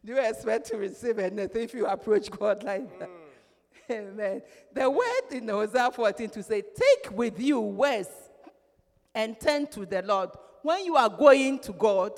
[0.05, 3.09] do you expect to receive anything if you approach God like that?
[3.09, 3.92] Hmm.
[3.92, 4.42] Amen.
[4.72, 8.09] The word in Hosea 14 to say, take with you words
[9.14, 10.30] and turn to the Lord.
[10.62, 12.12] When you are going to God,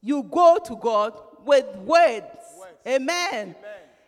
[0.00, 2.26] you go to God with words.
[2.86, 3.56] Amen.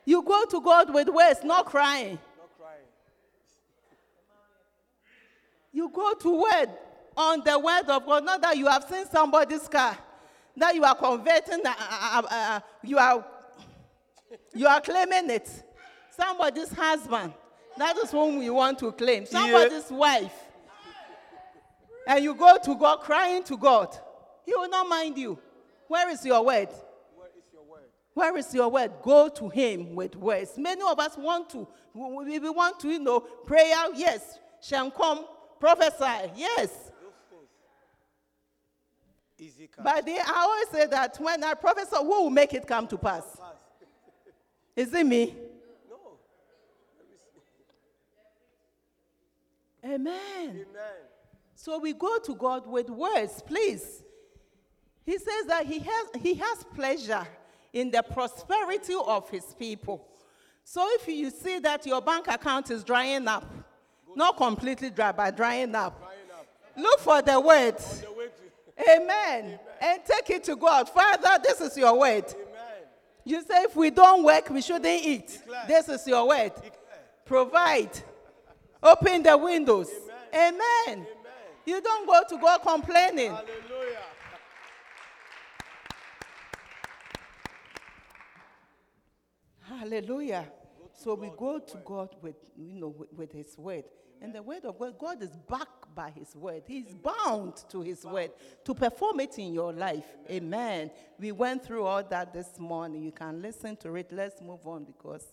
[0.05, 2.19] You go to God with words, not crying.
[5.73, 6.69] You go to word
[7.17, 9.99] on the word of God, not that you have seen somebody's car,
[10.59, 13.25] that you are converting, uh, uh, uh, uh, you are
[14.55, 15.49] you are claiming it.
[16.11, 17.33] Somebody's husband,
[17.77, 19.25] that is whom you want to claim.
[19.27, 20.33] Somebody's wife.
[22.07, 23.97] And you go to God crying to God.
[24.45, 25.39] He will not mind you.
[25.87, 26.69] Where is your word?
[27.15, 27.83] Where is your word?
[28.15, 28.93] Where is your word?
[29.03, 30.57] Go to him with words.
[30.57, 34.39] Many of us want to, we, we want to, you know, prayer, yes.
[34.63, 35.25] Shall come,
[35.61, 36.91] prophesy, yes.
[39.83, 42.99] But they, I always say that when I prophesy, who will make it come to
[42.99, 43.25] pass?
[44.75, 45.35] Is it me?
[45.89, 45.97] no.
[49.85, 50.21] Amen.
[50.45, 50.65] Amen.
[51.55, 54.03] So we go to God with words, please.
[55.05, 57.27] He says that he has, he has pleasure
[57.73, 60.07] in the prosperity of his people.
[60.65, 63.51] So if you see that your bank account is drying up,
[64.15, 66.13] not completely dry, but drying up,
[66.77, 67.77] look for the word.
[68.79, 69.59] To Amen.
[69.81, 70.89] And take it to God.
[70.89, 72.25] Father, this is your word.
[72.25, 72.49] Amen.
[73.25, 75.29] You say if we don't work, we shouldn't eat.
[75.29, 75.65] Declare.
[75.69, 76.55] This is your word.
[76.55, 76.73] Declare.
[77.25, 78.03] Provide.
[78.83, 79.91] Open the windows.
[80.35, 81.07] Amen.
[81.65, 83.33] You don't go to God complaining.
[83.33, 83.99] Hallelujah.
[89.61, 90.45] Hallelujah.
[90.95, 93.85] So we go to God with, you know, with, with His word.
[94.21, 96.63] And the word of God, God is backed by His word.
[96.65, 98.31] He's bound to His word
[98.65, 100.05] to perform it in your life.
[100.31, 100.93] Amen.
[101.19, 103.03] We went through all that this morning.
[103.03, 104.13] You can listen to it.
[104.13, 105.27] Let's move on because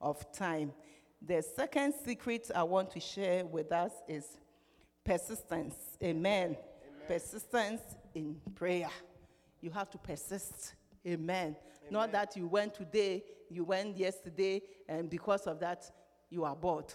[0.00, 0.72] of time.
[1.20, 4.38] The second secret I want to share with us is
[5.04, 5.74] persistence.
[6.00, 6.56] Amen.
[7.08, 7.80] Persistence
[8.14, 8.90] in prayer.
[9.60, 10.74] You have to persist.
[11.04, 11.56] Amen.
[11.90, 15.90] Not that you went today, you went yesterday, and because of that,
[16.30, 16.94] you are bored.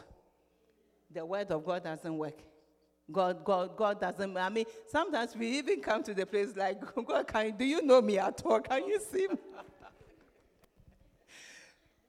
[1.14, 2.42] The word of God doesn't work.
[3.12, 4.36] God, God, God doesn't.
[4.36, 8.02] I mean, sometimes we even come to the place like, God, can do you know
[8.02, 8.60] me at all?
[8.60, 9.38] Can you see me?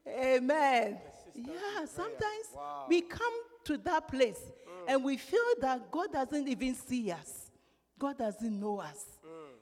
[0.08, 0.98] Amen.
[1.34, 2.46] Yeah, sometimes
[2.88, 3.32] we come
[3.64, 4.92] to that place mm.
[4.92, 7.50] and we feel that God doesn't even see us.
[7.98, 9.04] God doesn't know us.
[9.24, 9.54] Mm.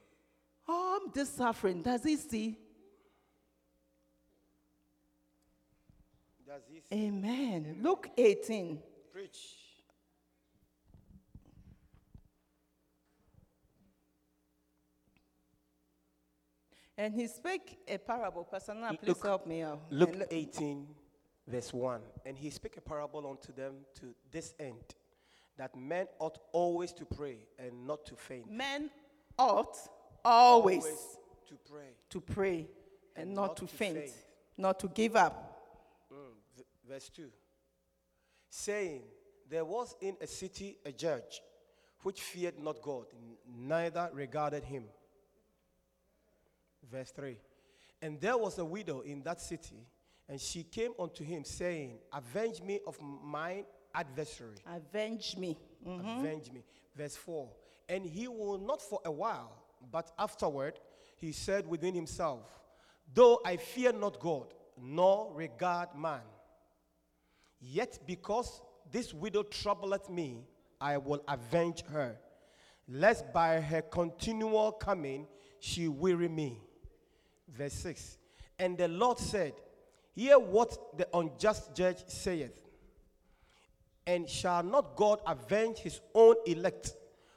[0.67, 1.81] Oh, I'm just suffering.
[1.83, 2.57] Does he see?
[6.47, 7.05] Does he see?
[7.05, 7.77] Amen.
[7.81, 8.79] Luke 18.
[9.11, 9.56] preach?
[16.97, 18.43] And he spake a parable.
[18.43, 19.79] Pastor Nana, please Luke- help me out.
[19.91, 20.95] Luke And look- 18,
[21.45, 22.01] verse 1.
[22.25, 24.95] And he spake a parable unto them to this end,
[25.57, 28.49] that men ought always to pray and not to faint.
[28.49, 28.89] Men
[29.37, 29.77] ought
[30.25, 30.83] always,
[31.47, 31.95] to pray.
[32.09, 32.67] to pray
[33.15, 34.11] and, not, to, faint,
[34.57, 35.53] not to give up.
[36.11, 37.31] Mm, v- verse 2.
[38.49, 39.03] Saying,
[39.49, 41.41] There was in a city a judge
[42.01, 43.05] which feared not God,
[43.45, 44.89] neither regarded him.
[46.91, 47.37] Verse 3.
[48.01, 49.87] And there was a widow in that city,
[50.29, 54.55] and she came unto him, saying, Avenge me of mine adversary.
[54.67, 55.57] Avenge me.
[55.85, 56.19] Mm.
[56.19, 56.63] Avenge me.
[56.95, 57.49] Verse 4.
[57.89, 59.51] And he will not for a while,
[59.91, 60.79] but afterward
[61.15, 62.59] he said within himself,
[63.13, 66.21] Though I fear not God, nor regard man,
[67.59, 68.61] yet because
[68.91, 70.43] this widow troubleth me,
[70.79, 72.17] I will avenge her,
[72.87, 75.25] lest by her continual coming
[75.59, 76.61] she weary me.
[77.47, 78.17] Verse 6.
[78.59, 79.53] And the Lord said,
[80.15, 82.59] Hear what the unjust judge saith.
[84.05, 86.93] And shall not God avenge his own elect,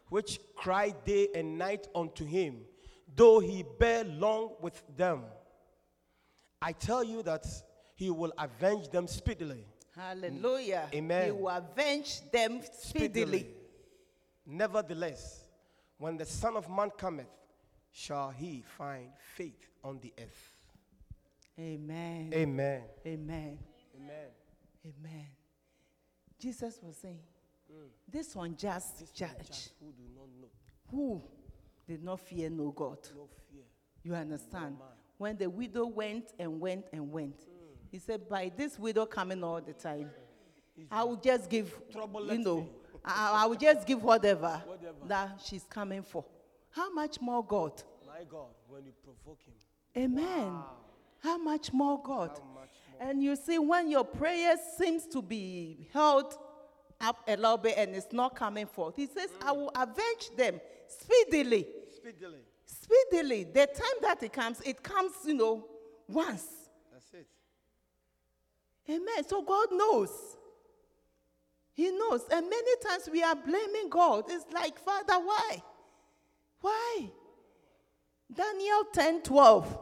[0.08, 2.60] which cry day and night unto him,
[3.14, 5.24] though he bear long with them?
[6.62, 7.46] I tell you that
[7.96, 9.64] he will avenge them speedily.
[9.94, 10.88] Hallelujah.
[10.94, 11.24] Amen.
[11.26, 13.48] He will avenge them speedily.
[14.46, 15.44] Nevertheless,
[15.98, 17.28] when the Son of Man cometh,
[17.92, 20.54] shall he find faith on the earth.
[21.58, 22.30] Amen.
[22.32, 22.82] Amen.
[23.06, 23.58] Amen.
[23.96, 24.28] Amen.
[24.84, 25.26] Amen.
[26.38, 27.18] Jesus was saying,
[27.70, 27.88] mm.
[28.10, 30.48] this unjust judge Just who do not know,
[30.90, 31.22] who
[31.86, 32.98] did not fear no God.
[33.14, 33.64] no fear.
[34.02, 34.76] You understand?
[35.18, 37.60] When the widow went and went and went, mm.
[37.90, 40.10] He said, by this widow coming all the time,
[40.90, 42.68] I will just give, Trouble you know.
[43.04, 44.94] I, I will just give whatever, Whatever.
[45.08, 46.24] that she's coming for.
[46.70, 47.82] How much more God?
[48.06, 49.54] My God, when you provoke him,
[49.96, 50.52] Amen.
[51.18, 52.30] How much more God?
[52.54, 53.08] much more?
[53.08, 56.34] And you see, when your prayer seems to be held
[57.00, 59.56] up a little bit and it's not coming forth, he says, I mm.
[59.56, 61.66] will avenge them speedily.
[61.96, 62.40] Speedily.
[62.64, 63.44] Speedily.
[63.44, 65.66] The time that it comes, it comes, you know,
[66.08, 66.46] once.
[66.92, 67.26] That's it.
[68.88, 69.26] Amen.
[69.26, 70.10] So God knows.
[71.72, 72.22] He knows.
[72.30, 74.24] And many times we are blaming God.
[74.28, 75.62] It's like, Father, why?
[76.60, 77.10] Why?
[78.32, 79.78] Daniel 10 12.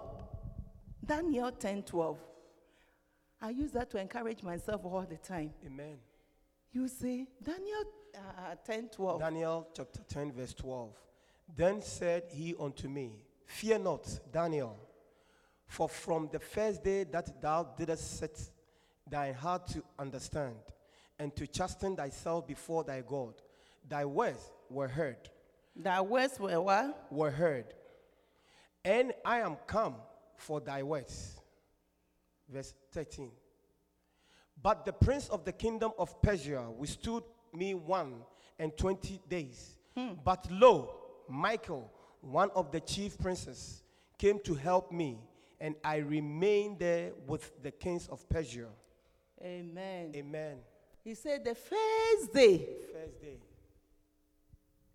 [1.05, 2.19] Daniel 10 12.
[3.41, 5.53] I use that to encourage myself all the time.
[5.65, 5.99] Amen.
[6.73, 9.21] You see, Daniel uh, 10 12.
[9.21, 10.91] Daniel chapter 10, verse 12.
[11.57, 13.13] Then said he unto me,
[13.47, 14.77] Fear not, Daniel,
[15.67, 18.39] for from the first day that thou didst set
[19.09, 20.57] thy heart to understand
[21.19, 23.35] and to chasten thyself before thy God,
[23.89, 25.31] thy words were heard,
[25.79, 27.07] Thy words were what?
[27.11, 27.67] were heard.
[28.85, 29.95] And I am come
[30.37, 31.41] for thy words.
[32.49, 33.31] Verse 13.
[34.61, 37.23] But the prince of the kingdom of Persia withstood
[37.55, 38.15] me one
[38.59, 39.79] and twenty days.
[39.97, 40.15] Hmm.
[40.25, 40.95] But lo,
[41.29, 43.83] Michael, one of the chief princes,
[44.19, 45.21] came to help me,
[45.61, 48.67] and I remained there with the kings of Persia.
[49.41, 50.13] Amen.
[50.17, 50.57] Amen.
[51.05, 53.37] He said, The first day First day.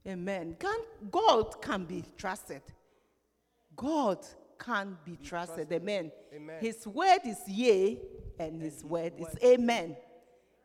[0.07, 0.55] Amen.
[0.59, 0.77] Can,
[1.09, 2.61] God can be trusted.
[3.75, 4.19] God
[4.59, 5.71] can be, trusted.
[5.71, 6.11] Amen.
[6.35, 6.57] Amen.
[6.59, 7.99] His word is yea,
[8.39, 9.95] and his, word, is amen.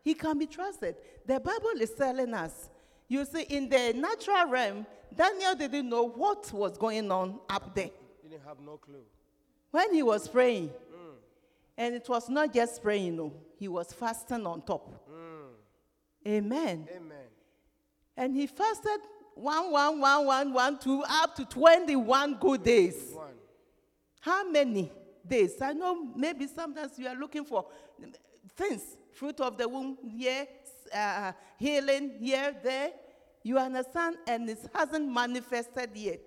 [0.02, 0.96] He can be trusted.
[1.26, 2.70] The Bible is telling us,
[3.08, 7.90] you see, in the natural realm, Daniel didn't know what was going on up there
[8.22, 9.04] He Didn't have no clue.
[9.70, 10.68] when he was praying.
[10.68, 11.14] Mm.
[11.76, 15.08] And it was not just praying, no, he was fasting on top.
[15.10, 16.28] Mm.
[16.28, 16.88] Amen.
[16.94, 17.16] Amen.
[18.16, 19.00] And he fasted
[19.38, 23.14] one, one, one, one, one, two, up to 21 good days.
[24.20, 24.90] How many
[25.26, 25.54] days?
[25.62, 27.66] I know maybe sometimes you are looking for
[28.56, 28.82] things,
[29.12, 30.46] fruit of the womb here,
[30.92, 32.90] uh, healing here, there.
[33.44, 34.16] You understand?
[34.26, 36.20] And it hasn't manifested yet.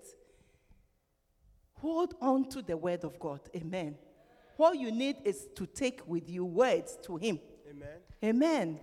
[1.80, 3.42] Hold on to the word of God.
[3.56, 3.96] Amen.
[4.56, 7.40] What you need is to take with you words to Him.
[7.70, 7.90] Amen.
[8.24, 8.80] Amen.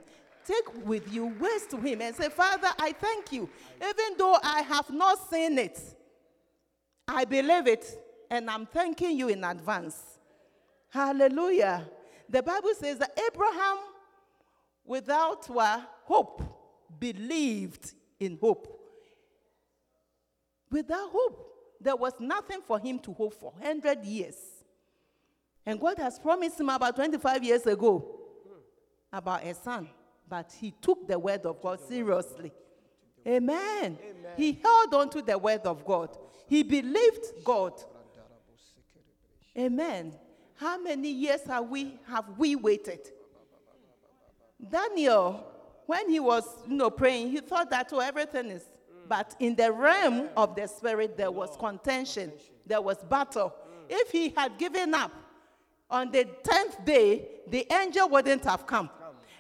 [0.49, 3.51] Take with you words to him and say, Father, I thank you.
[3.77, 5.79] Even though I have not seen it,
[7.07, 9.97] I believe it, and I'm thanking you in advance.
[10.89, 11.87] Hallelujah.
[12.31, 13.77] The Bible says that Abraham,
[14.87, 15.47] without
[16.05, 16.43] hope,
[16.99, 18.75] believed in hope.
[20.71, 21.47] Without hope,
[21.79, 23.53] there was nothing for him to hope for.
[23.59, 24.37] 100 years.
[25.67, 28.15] And God has promised him about 25 years ago
[29.13, 29.89] about a son,
[30.29, 32.53] but he took the word of God seriously.
[33.27, 33.99] Amen.
[34.37, 36.17] He held on to the word of God.
[36.49, 37.73] He believed God.
[39.57, 40.15] Amen.
[40.55, 43.01] How many years have we have we waited?
[44.71, 45.47] Daniel,
[45.87, 48.65] when he was you know praying, he thought that oh everything is.
[49.09, 52.33] But in the realm of the spirit, there was contention,
[52.67, 53.55] there was battle.
[53.89, 55.13] If he had given up,
[55.91, 58.91] on the tenth day, the angel wouldn't have come.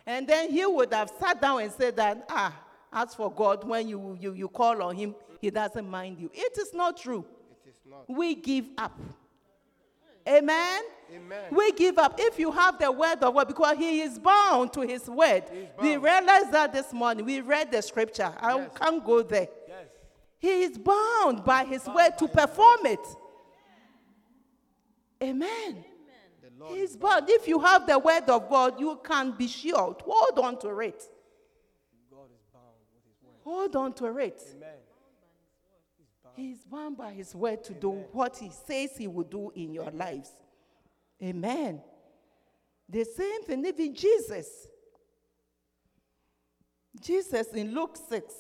[0.09, 2.59] And then he would have sat down and said that, ah,
[2.91, 6.31] as for God, when you, you, you call on him, he doesn't mind you.
[6.33, 7.27] It is not true.
[7.51, 8.09] It is not.
[8.09, 8.99] We give up.
[10.27, 10.83] Amen?
[11.15, 11.45] Amen.
[11.51, 12.15] We give up.
[12.19, 15.45] If you have the word of God, because he is bound to his word.
[15.79, 16.03] We bound.
[16.03, 17.27] realized that this morning.
[17.27, 18.33] We read the scripture.
[18.41, 18.71] I Yes.
[18.81, 19.49] can't go there.
[19.69, 19.87] Yes.
[20.39, 23.07] He is bound by his word to perform it.
[25.23, 25.85] Amen.
[25.85, 25.98] The
[26.67, 27.29] He's bound.
[27.29, 29.97] If you have the word of God, you can be sure.
[30.05, 31.03] Hold on to it.
[32.11, 33.35] God is bound with his word.
[33.45, 34.43] Hold on to it.
[34.57, 34.69] Amen.
[36.35, 39.91] He's bound by his word to do what he says he will do in your
[39.91, 40.31] lives.
[41.23, 41.81] Amen.
[42.89, 44.69] The same thing, even Jesus.
[47.01, 48.35] Jesus in Luke 6.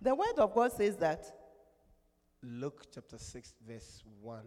[0.00, 1.41] The word of God says that
[2.42, 4.40] Luke chapter 6, verse 1.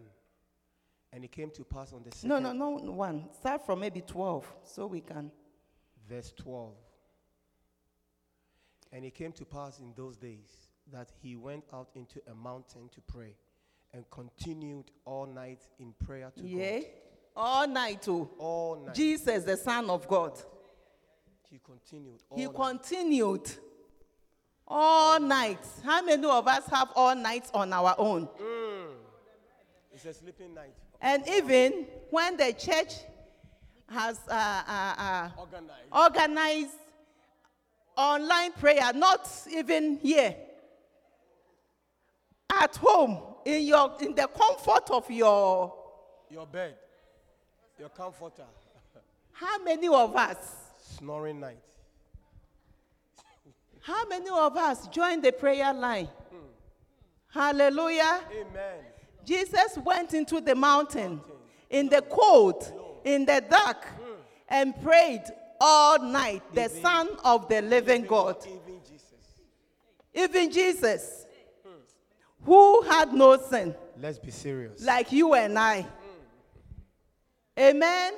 [1.12, 3.28] And it came to pass on the second, no, no, no, one.
[3.32, 5.30] Start from maybe 12 so we can.
[6.08, 6.72] verse 12.
[8.92, 10.48] And it came to pass in those days
[10.92, 13.34] that he went out into a mountain to pray
[13.92, 16.80] and continued all night in prayer to Yeah.
[16.80, 16.84] God.
[17.38, 18.30] All night, too.
[18.38, 18.94] All night.
[18.94, 20.38] Jesus, the Son of God.
[21.50, 22.54] he continued all He night.
[22.54, 23.50] continued
[24.66, 25.60] all night.
[25.84, 28.28] How many of us have all nights on our own?
[29.92, 30.74] It's a sleeping night.
[31.00, 32.94] And even when the church
[33.88, 34.32] has uh,
[34.66, 35.70] uh, uh, Organized.
[35.92, 36.78] organized
[37.96, 40.34] online prayer, not even here,
[42.60, 45.72] at home, in, your, in the comfort of your.
[46.30, 46.74] Your bed.
[47.78, 48.44] Your comforter.
[49.32, 50.36] How many of us?
[50.96, 51.58] Snoring night.
[53.86, 56.08] How many of us join the prayer line?
[57.28, 58.20] Hallelujah.
[58.32, 58.80] Amen.
[59.24, 61.20] Jesus went into the mountain
[61.70, 62.72] in the cold,
[63.04, 63.86] in the dark,
[64.48, 65.22] and prayed
[65.60, 68.36] all night, the Son of the living God.
[68.44, 69.12] Even Jesus.
[70.14, 71.26] Even Jesus,
[72.44, 74.82] who had no sin, Let's be serious.
[74.82, 75.86] like you and I.
[77.56, 77.78] Amen.
[77.78, 78.14] Amen.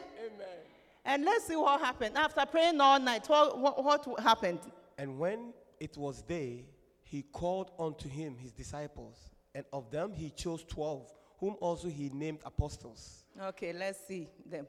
[1.05, 2.17] And let's see what happened.
[2.17, 4.61] After praying all night, what, what, what happened?
[4.97, 6.67] And when it was they
[7.03, 12.11] he called unto him his disciples, and of them he chose twelve, whom also he
[12.11, 13.25] named apostles.
[13.41, 14.67] Okay, let's see them.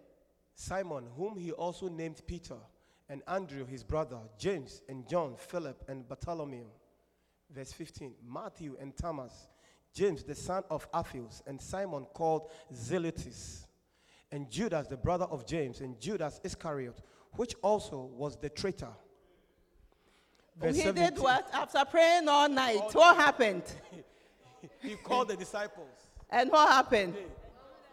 [0.56, 2.56] Simon, whom he also named Peter,
[3.10, 6.66] and Andrew his brother, James and John, Philip and Bartholomew.
[7.50, 9.50] Verse 15 Matthew and Thomas,
[9.94, 13.66] James the son of Alphaeus, and Simon called Zelotes,
[14.32, 17.02] and Judas the brother of James, and Judas Iscariot,
[17.34, 18.94] which also was the traitor.
[20.60, 21.50] Verse he 17, did what?
[21.54, 23.64] After praying all night, what happened?
[24.82, 25.88] He called the disciples,
[26.30, 27.14] And what happened?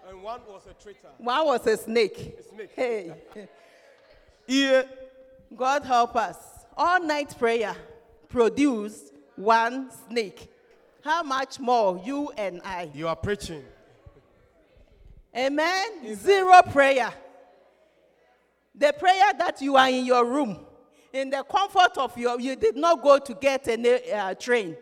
[0.09, 1.09] and one was a traitor.
[1.19, 2.37] One was a snake.
[2.55, 2.71] snake.
[2.77, 3.12] Hey,
[4.47, 4.83] Yeah.
[4.85, 6.37] Uh, God help us.
[6.77, 7.75] All night prayer
[8.29, 10.49] produced one snake.
[11.03, 12.91] How much more you and I?
[12.95, 13.64] You are preaching.
[15.37, 16.14] Amen.
[16.17, 17.12] Zero prayer.
[18.75, 20.59] The prayer that you are in your room,
[21.12, 24.76] in the comfort of your, you did not go to get a uh, train.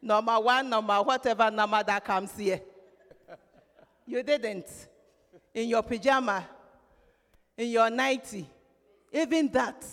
[0.00, 2.60] Number one, number whatever number that comes here.
[4.06, 4.66] You didn't.
[5.54, 6.46] In your pajama,
[7.56, 8.46] in your nightie,
[9.12, 9.84] even that.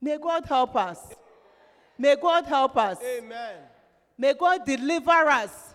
[0.00, 0.98] May God help us.
[1.98, 2.98] May God help us.
[3.02, 3.56] Amen.
[4.16, 5.74] May God deliver us.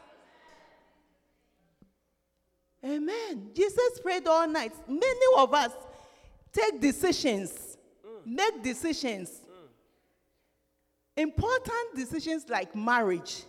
[2.84, 3.50] Amen.
[3.54, 4.74] Jesus prayed all night.
[4.88, 5.72] Many of us
[6.52, 7.73] take decisions,
[8.26, 9.30] make decisions.
[11.16, 13.44] Important decisions like marriage.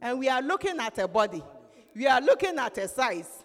[0.00, 1.42] And we are looking at a body,
[1.96, 3.42] we are looking at a size,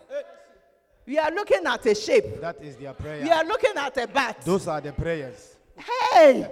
[1.06, 3.24] we are looking at a shape, That is their prayer.
[3.24, 4.42] we are looking at a bat.
[4.44, 5.56] Those are the prayers.
[6.12, 6.52] Hey!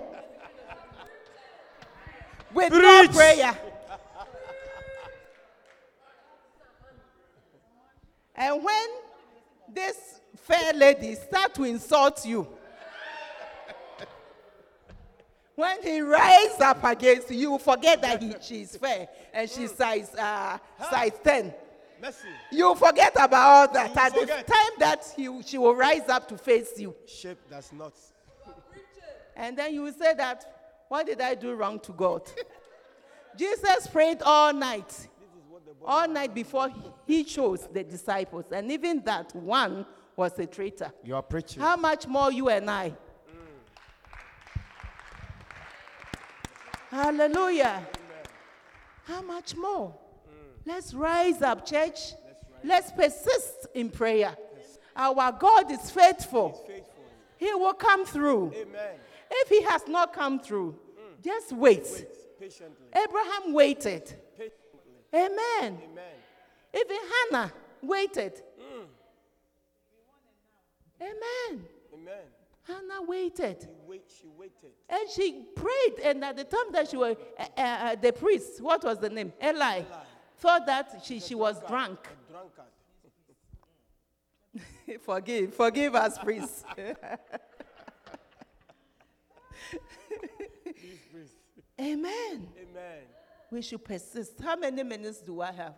[2.53, 3.55] With no prayer.
[8.35, 8.87] and when
[9.73, 12.47] this fair lady start to insult you,
[15.57, 20.13] when he rise up against you, you forget that he, she's fair and she's size,
[20.13, 21.51] uh, size 10.
[21.99, 22.27] Mercy.
[22.51, 23.89] You forget about all that.
[24.13, 26.93] You At the time that he, she will rise up to face you.
[27.07, 27.93] Shape does not.
[29.35, 32.21] And then you will say that, what did I do wrong to God?
[33.35, 35.07] Jesus prayed all night.
[35.83, 36.69] All night before
[37.07, 38.45] he chose the disciples.
[38.51, 40.91] And even that one was a traitor.
[41.03, 41.63] You are preaching.
[41.63, 42.93] How much more you and I?
[46.97, 47.85] Hallelujah.
[49.03, 49.93] How much more?
[50.65, 52.13] Let's rise up, church.
[52.63, 54.35] Let's persist in prayer.
[54.95, 56.65] Our God is faithful.
[56.67, 57.05] Faithful.
[57.37, 58.51] He will come through.
[58.55, 58.95] Amen.
[59.29, 60.75] If he has not come through,
[61.23, 61.85] just wait.
[62.39, 62.87] Patiently.
[62.95, 64.15] Abraham waited.
[64.35, 64.55] Patiently.
[65.13, 65.77] Amen.
[65.91, 66.17] Amen.
[66.73, 66.97] Even
[67.31, 68.41] Hannah waited.
[68.59, 68.85] Mm.
[70.99, 71.65] Amen.
[71.93, 72.25] Amen.
[72.67, 73.61] Hannah waited.
[73.61, 74.73] She, wait, she waited.
[74.89, 75.99] And she prayed.
[76.03, 79.31] And at the time that she was, uh, uh, the priest, what was the name?
[79.43, 79.83] Eli,
[80.37, 81.99] thought that she, she was drunk.
[82.29, 82.65] Drunkard.
[85.01, 86.65] forgive, forgive us, priest.
[91.79, 92.47] Amen.
[92.59, 93.03] Amen.
[93.51, 94.41] We should persist.
[94.43, 95.75] How many minutes do I have?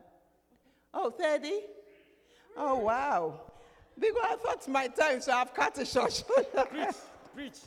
[0.94, 1.52] Oh, 30?
[2.58, 3.42] Oh, wow.
[4.00, 6.24] Because I thought my time, so I've cut it short.
[6.72, 6.96] Preach.
[7.36, 7.58] Preach.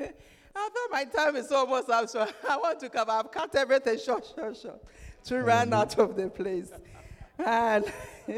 [0.56, 3.10] I thought my time is almost up, so I want to come.
[3.10, 4.82] I've cut everything short, short, short
[5.24, 6.70] to run out of the place.
[7.42, 7.82] Hall-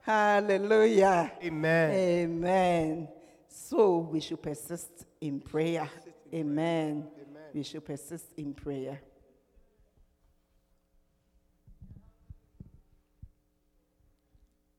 [0.00, 1.30] Hallelujah.
[1.44, 1.90] Amen.
[1.92, 3.08] Amen.
[3.48, 5.88] So we should persist in prayer.
[6.32, 7.06] Amen.
[7.52, 9.00] We should persist in prayer.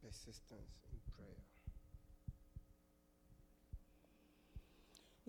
[0.04, 1.38] Persistence in prayer.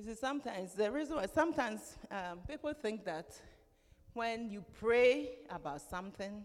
[0.02, 3.26] You see, sometimes the reason why sometimes um, people think that
[4.14, 6.42] when you pray about something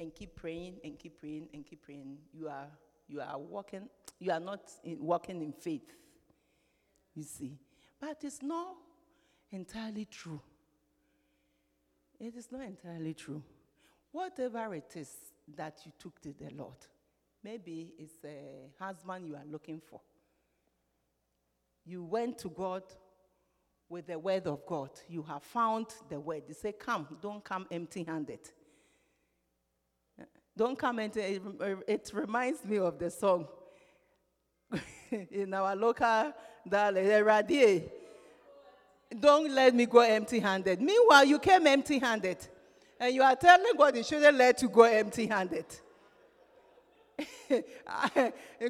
[0.00, 2.66] and keep praying and keep praying and keep praying, you are
[3.06, 3.88] you are walking,
[4.18, 5.94] you are not in, walking in faith.
[7.14, 7.56] You see,
[8.00, 8.74] but it's not
[9.52, 10.40] entirely true.
[12.18, 13.44] It is not entirely true.
[14.10, 15.14] Whatever it is
[15.54, 16.78] that you took to the Lord,
[17.44, 20.00] maybe it's a husband you are looking for.
[21.88, 22.82] You went to God
[23.88, 24.90] with the word of God.
[25.08, 26.42] You have found the word.
[26.46, 28.40] You say, Come, don't come empty handed.
[30.54, 31.20] Don't come empty.
[31.20, 31.42] It,
[31.86, 33.48] it reminds me of the song
[35.30, 36.34] in our local
[36.68, 37.80] dialect, eh,
[39.18, 40.82] Don't let me go empty handed.
[40.82, 42.36] Meanwhile, you came empty handed.
[43.00, 45.64] And you are telling God you shouldn't let you go empty handed.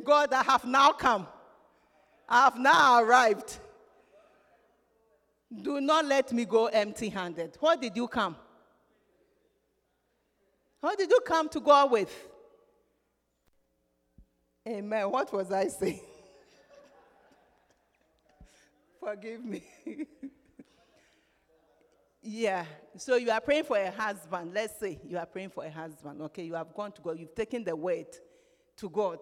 [0.05, 1.27] God, I have now come.
[2.29, 3.59] I have now arrived.
[5.62, 7.57] Do not let me go empty handed.
[7.61, 8.37] What did you come?
[10.81, 12.29] What did you come to God with?
[14.66, 15.11] Amen.
[15.11, 16.01] What was I saying?
[19.01, 19.62] Forgive me.
[22.22, 22.66] yeah.
[22.97, 24.53] So you are praying for a husband.
[24.53, 26.20] Let's say you are praying for a husband.
[26.22, 26.45] Okay.
[26.45, 27.18] You have gone to God.
[27.18, 28.09] You've taken the word
[28.76, 29.18] to God.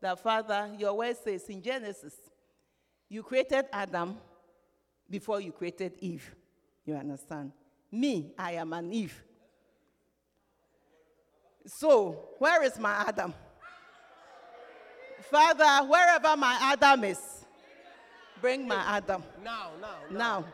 [0.00, 2.14] The Father, your word says in Genesis,
[3.08, 4.16] you created Adam
[5.08, 6.34] before you created Eve.
[6.84, 7.52] You understand?
[7.90, 9.22] Me, I am an Eve.
[11.66, 13.34] So, where is my Adam?
[15.30, 17.18] Father, wherever my Adam is,
[18.40, 19.24] bring my Adam.
[19.42, 20.18] Now, now, now.
[20.18, 20.44] Now.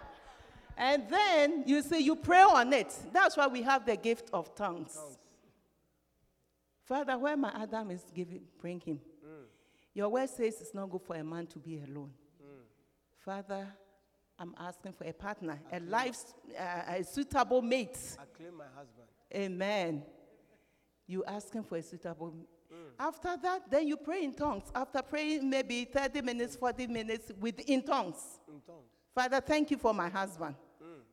[0.76, 2.94] And then you see, you pray on it.
[3.12, 4.98] That's why we have the gift of tongues.
[6.84, 8.98] Father, where my Adam is, give it, bring him.
[9.24, 9.44] Mm.
[9.94, 12.10] Your word says it's not good for a man to be alone.
[13.24, 13.68] Father,
[14.38, 16.18] I'm asking for a partner, a life,
[16.58, 17.96] uh, a suitable mate.
[18.18, 19.06] I claim my husband.
[19.34, 20.02] Amen.
[21.06, 22.34] You asking for a suitable.
[22.98, 24.64] After that, then you pray in tongues.
[24.74, 28.16] After praying maybe 30 minutes, 40 minutes with in tongues.
[28.48, 28.88] In tongues.
[29.14, 30.54] Father, thank you for my husband.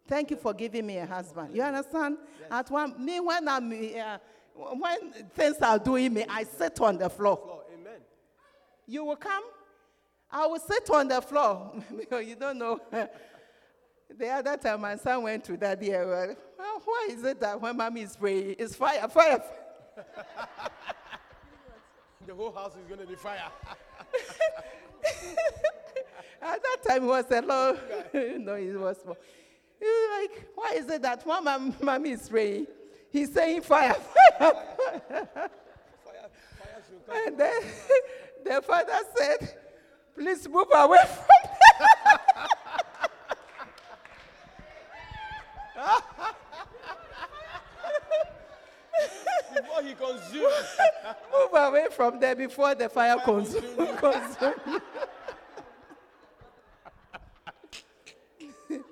[0.07, 1.55] Thank you for giving me a husband.
[1.55, 2.17] You understand?
[2.49, 4.17] At one, me when I'm uh,
[4.55, 7.37] when things are doing me, I sit on the floor.
[7.37, 7.63] Floor.
[7.71, 7.99] Amen.
[8.87, 9.43] You will come.
[10.31, 12.79] I will sit on the floor because you don't know.
[14.17, 16.35] the other time, my son went to that year.
[16.57, 19.43] Well, why is it that when mommy is praying, it's fire, fire?
[22.27, 23.39] The whole house is going to be fire.
[26.43, 27.75] At that time, it was a low.
[28.13, 29.17] no, it was small.
[29.79, 32.67] He was like, why is it that when my mommy is praying,
[33.11, 34.67] he's saying fire, fire, fire?
[35.07, 35.49] Fire,
[37.07, 37.23] fire.
[37.25, 37.61] And then
[38.45, 39.55] the father said,
[40.19, 42.19] please move away from there.
[49.55, 50.77] Before he consumes.
[51.31, 53.63] move away from there before the fire consumes.
[53.99, 54.53] consume
[58.69, 58.85] you.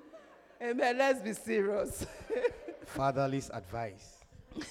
[0.61, 0.97] Amen.
[0.97, 2.05] Let's be serious.
[2.85, 4.17] Fatherless advice.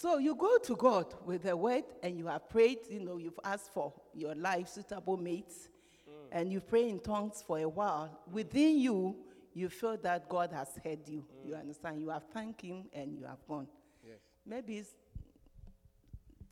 [0.00, 3.40] So you go to God with the word and you have prayed, you know, you've
[3.42, 5.70] asked for your life, suitable mates,
[6.08, 6.28] mm.
[6.30, 8.16] and you pray in tongues for a while.
[8.30, 9.16] Within you,
[9.54, 11.24] you feel that God has heard you.
[11.42, 11.48] Mm.
[11.48, 12.00] You understand?
[12.00, 13.66] You have thanked Him and you have gone.
[14.06, 14.18] Yes.
[14.46, 14.90] Maybe it's,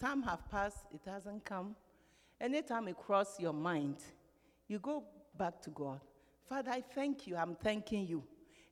[0.01, 1.77] time have passed, it hasn't come.
[2.41, 3.99] Anytime it crosses your mind,
[4.67, 5.05] you go
[5.39, 6.01] back to God.
[6.49, 7.37] Father, I thank you.
[7.37, 8.25] I'm thanking you.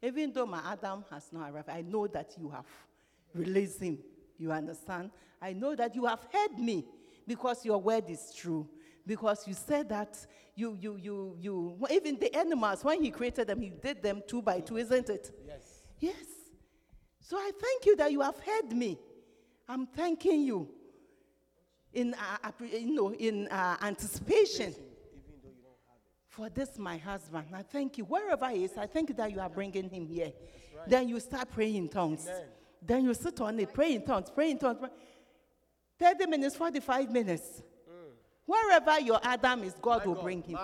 [0.03, 2.67] Even though my Adam has not arrived, I know that you have
[3.33, 3.99] released him.
[4.39, 5.11] You understand?
[5.41, 6.85] I know that you have heard me
[7.27, 8.69] because your word is true.
[9.07, 13.61] Because you said that you, you, you, you, even the animals, when he created them,
[13.61, 15.31] he did them two by two, isn't it?
[15.47, 15.63] Yes.
[16.01, 16.27] Yes.
[17.21, 18.99] So I thank you that you have heard me.
[19.69, 20.69] I'm thanking you
[21.93, 24.75] in, uh, you know, in uh, anticipation
[26.29, 27.47] for this, my husband.
[27.55, 28.05] I thank you.
[28.05, 30.33] Wherever he is, I thank you that you are bringing him here.
[30.87, 32.27] Then you start praying in tongues.
[32.27, 32.43] Amen.
[32.87, 34.79] Then you sit on it, pray in tongues, pray in tongues.
[34.79, 34.91] pray-
[35.99, 37.63] 30 minutes, 45 minutes.
[37.89, 38.13] Mm.
[38.45, 40.59] Wherever your Adam is, God My will God, bring him.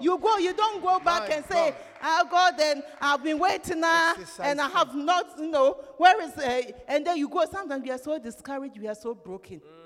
[0.00, 1.74] You go, you don't go back My and say, God.
[2.02, 6.22] Oh God, then I've been waiting ah, now, and I have not, you know, where
[6.22, 9.60] is, uh, and then you go, sometimes we are so discouraged, we are so broken.
[9.60, 9.76] Mm.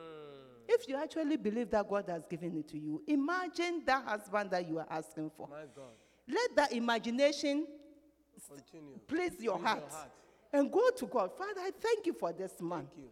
[0.69, 4.69] If you actually believe that God has given it to you, imagine that husband that
[4.69, 5.49] you are asking for.
[6.29, 7.67] Let that imagination
[8.49, 8.99] Continue.
[9.09, 10.11] please your Please heart, your heart.
[10.53, 11.33] And go to God.
[11.37, 12.81] Father, I thank you for this man.
[12.81, 13.11] Thank you.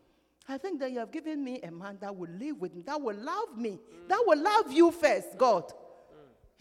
[0.51, 3.01] I think that you have given me a man that will live with me, that
[3.01, 3.79] will love me,
[4.09, 5.73] that will love you first, God.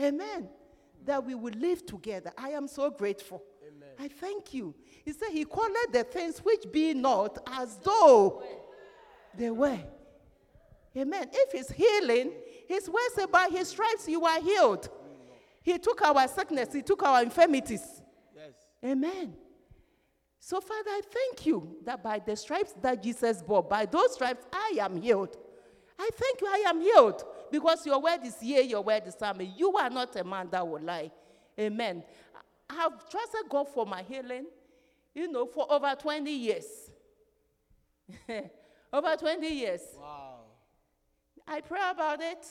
[0.02, 0.06] Mm.
[0.08, 0.50] Amen.
[1.06, 2.32] that we will live together.
[2.38, 3.42] I am so grateful.
[4.00, 4.76] I thank you.
[5.04, 8.44] He said, He called the things which be not as though
[9.36, 9.80] they were.
[10.96, 11.30] Amen.
[11.32, 12.34] If He's healing,
[12.68, 14.90] His word said, By His stripes you are healed.
[15.64, 18.02] He took our sickness, He took our infirmities.
[18.36, 18.54] Yes.
[18.84, 19.34] Amen.
[20.40, 24.46] So, Father, I thank you that by the stripes that Jesus bore, by those stripes,
[24.54, 25.36] I am healed.
[26.00, 27.24] I thank you, I am healed.
[27.52, 29.54] Because your word is yea, your word is amen.
[29.58, 31.12] You are not a man that will lie.
[31.60, 32.04] Amen.
[32.70, 34.46] I have trusted God for my healing,
[35.16, 36.66] you know, for over 20 years.
[38.94, 39.82] over 20 years.
[39.98, 40.40] Wow.
[41.48, 42.46] I pray about it.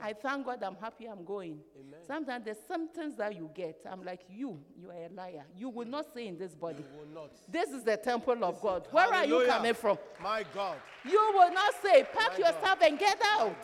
[0.00, 1.58] I thank God I'm happy I'm going.
[1.78, 2.00] Amen.
[2.06, 3.80] Sometimes the symptoms that you get.
[3.90, 5.44] I'm like, you, you are a liar.
[5.56, 6.78] You will not stay in this body.
[6.78, 7.32] You will not.
[7.48, 8.88] This is the temple of God.
[8.90, 9.98] Where are you coming from?
[10.22, 10.76] My God.
[11.04, 12.60] You will not say, pack My your God.
[12.60, 13.56] stuff and get out.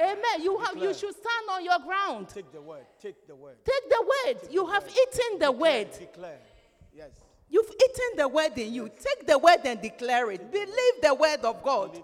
[0.00, 0.42] Amen.
[0.42, 2.28] You have you should stand on your ground.
[2.28, 2.86] Take the word.
[3.00, 3.56] Take the word.
[3.64, 4.52] Take the word.
[4.52, 5.88] You have eaten the word.
[5.98, 6.38] Declare.
[6.94, 7.10] Yes.
[7.50, 8.88] You've eaten the word in you.
[8.88, 10.52] Take the word and declare it.
[10.52, 12.00] Believe the word of God.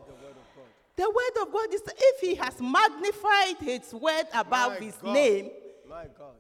[0.97, 1.71] Believe the word of God.
[1.71, 5.13] The word of God is if he has magnified his word above My his God.
[5.15, 5.51] name,
[5.89, 6.35] My God.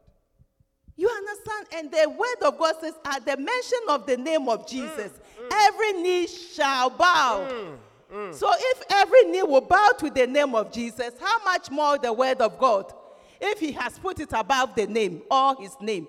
[0.97, 1.67] you understand?
[1.75, 5.49] And the word of God says, at the mention of the name of Jesus, Mm,
[5.49, 5.69] mm.
[5.69, 7.49] every knee shall bow.
[7.51, 7.77] Mm,
[8.15, 8.35] mm.
[8.35, 12.13] So if every knee will bow to the name of Jesus, how much more the
[12.13, 12.93] word of God?
[13.41, 16.07] If he has put it above the name or his name.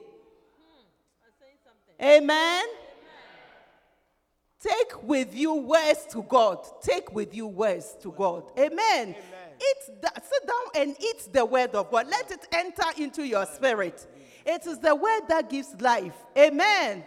[2.01, 2.65] Amen.
[4.65, 6.65] Take with you words to God.
[6.81, 8.51] Take with you words to God.
[8.57, 9.09] Amen.
[9.09, 12.07] Eat the, sit down and eat the word of God.
[12.07, 14.07] Let it enter into your spirit.
[14.43, 16.15] It is the word that gives life.
[16.35, 17.05] Amen.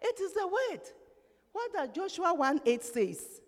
[0.00, 0.80] It is the word.
[1.52, 3.40] What does Joshua 1 8 says?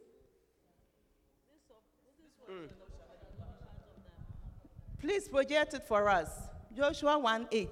[5.00, 6.28] Please project it for us.
[6.76, 7.68] Joshua 1 8.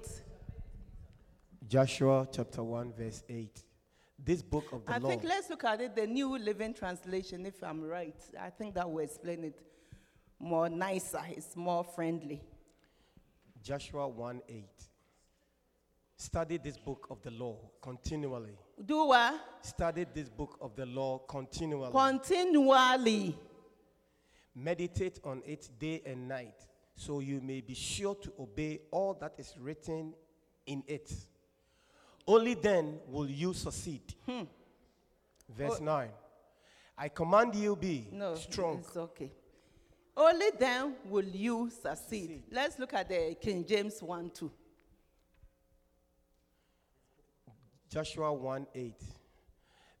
[1.67, 3.66] Joshua chapter 1, verse 8.
[4.27, 5.07] This book of the I law.
[5.07, 8.13] think let's look at it, the New Living Translation, if I'm right.
[8.37, 9.61] I think that will explain it
[10.37, 11.21] more nicer.
[11.29, 12.41] It's more friendly.
[13.63, 14.65] Joshua 1 8.
[16.17, 18.57] Study this book of the law continually.
[18.85, 19.39] Do what?
[19.61, 21.93] Study this book of the law continually.
[21.93, 23.33] Continually.
[24.53, 26.65] Meditate on it day and night,
[26.95, 30.13] so you may be sure to obey all that is written
[30.65, 31.13] in it.
[32.27, 34.01] Only then will you succeed.
[34.25, 34.43] Hmm.
[35.49, 36.09] Verse 9.
[36.97, 38.79] I command you be No, strong.
[38.79, 39.31] It's okay.
[40.15, 42.43] Only then will you succeed.
[42.51, 44.51] Let's look at the King James 1 2.
[47.89, 48.93] Joshua 1 8.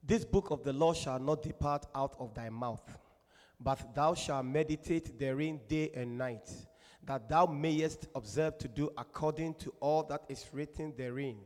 [0.03, 2.81] This book of the law shall not depart out of thy mouth,
[3.59, 6.49] but thou shalt meditate therein day and night,
[7.03, 11.37] that thou mayest observe to do according to all that is written therein.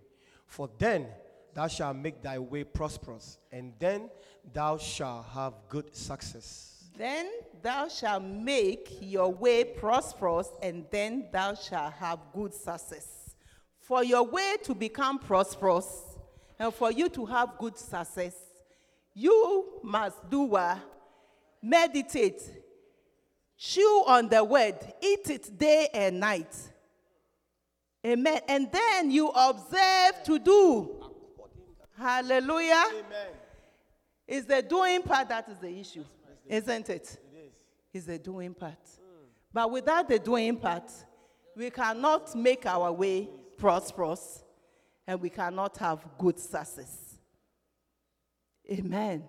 [0.51, 1.07] For then
[1.53, 4.09] thou shalt make thy way prosperous, and then
[4.53, 6.89] thou shalt have good success.
[6.97, 7.29] Then
[7.61, 13.33] thou shalt make your way prosperous, and then thou shalt have good success.
[13.79, 16.17] For your way to become prosperous,
[16.59, 18.35] and for you to have good success,
[19.13, 20.79] you must do what?
[21.61, 22.41] Meditate.
[23.57, 24.75] Chew on the word.
[25.01, 26.53] Eat it day and night.
[28.05, 28.41] Amen.
[28.47, 31.11] And then you observe to do.
[31.97, 32.83] Hallelujah.
[32.89, 33.27] Amen.
[34.27, 36.05] It's the doing part that is the issue,
[36.47, 37.19] isn't it?
[37.33, 37.53] It is.
[37.93, 38.79] It's the doing part.
[39.53, 40.89] But without the doing part,
[41.55, 43.27] we cannot make our way
[43.57, 44.43] prosperous
[45.05, 47.17] and we cannot have good success.
[48.71, 49.27] Amen.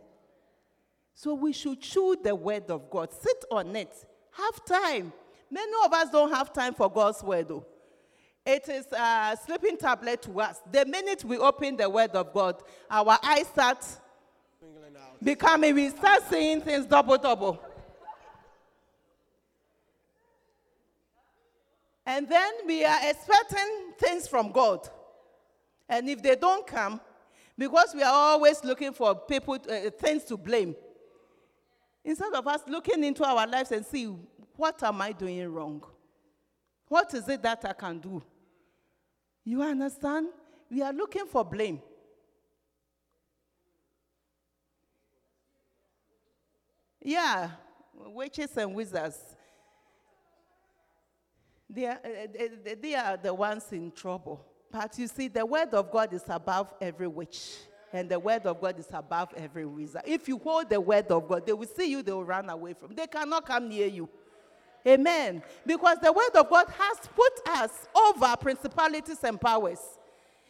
[1.15, 3.93] So we should chew the word of God, sit on it,
[4.31, 5.13] have time.
[5.51, 7.67] Many of us don't have time for God's word, though.
[8.45, 10.61] It is a sleeping tablet to us.
[10.71, 13.85] The minute we open the word of God, our eyes start
[15.23, 17.61] becoming, we start seeing things double, double.
[22.05, 24.89] And then we are expecting things from God.
[25.89, 27.01] And if they don't come,
[27.57, 30.75] because we are always looking for people, uh, things to blame,
[32.05, 34.07] instead of us looking into our lives and see,
[34.57, 35.85] what am I doing wrong?
[36.89, 38.23] What is it that I can do?
[39.45, 40.29] You understand?
[40.71, 41.83] We are looking for blame.
[47.01, 47.51] Yeah,
[47.95, 49.19] witches and wizards.
[51.69, 52.27] They are, uh,
[52.65, 54.45] they- they are the ones in trouble.
[54.71, 57.59] But you see, the word of God is above every witch,
[57.93, 60.03] and the word of God is above every wizard.
[60.07, 62.75] If you hold the word of God, they will see you, they will run away
[62.75, 62.95] from.
[62.95, 64.09] They cannot come near you.
[64.87, 65.43] Amen.
[65.65, 69.79] Because the word of God has put us over principalities and powers.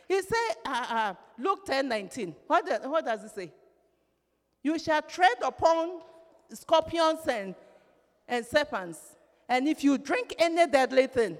[0.09, 2.35] He said, uh, uh, Luke 10 19.
[2.47, 3.53] What, does, what does it say?
[4.62, 6.01] You shall tread upon
[6.51, 7.55] scorpions and,
[8.28, 8.99] and serpents.
[9.49, 11.37] And if you drink any deadly thing,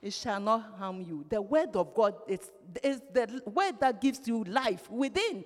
[0.00, 1.24] it shall not harm you.
[1.28, 2.50] The word of God is,
[2.82, 5.44] is the word that gives you life within.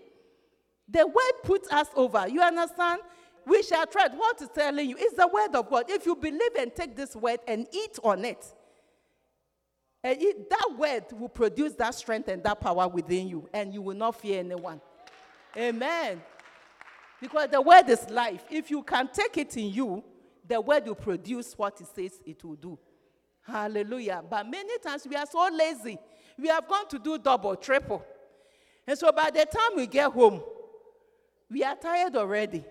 [0.89, 2.27] The word puts us over.
[2.29, 3.03] You understand?
[3.47, 4.13] We shall tread.
[4.17, 4.97] What is telling you?
[4.99, 5.85] It's the word of God.
[5.89, 8.45] If you believe and take this word and eat on it,
[10.03, 13.83] and it, that word will produce that strength and that power within you, and you
[13.83, 14.81] will not fear anyone.
[15.57, 16.21] Amen.
[17.21, 18.45] Because the word is life.
[18.51, 20.03] If you can take it in you,
[20.47, 22.79] the word will produce what it says it will do.
[23.43, 24.23] Hallelujah.
[24.29, 25.99] But many times we are so lazy.
[26.37, 28.05] We have gone to do double, triple.
[28.87, 30.43] And so by the time we get home,
[31.49, 32.65] we are tired already.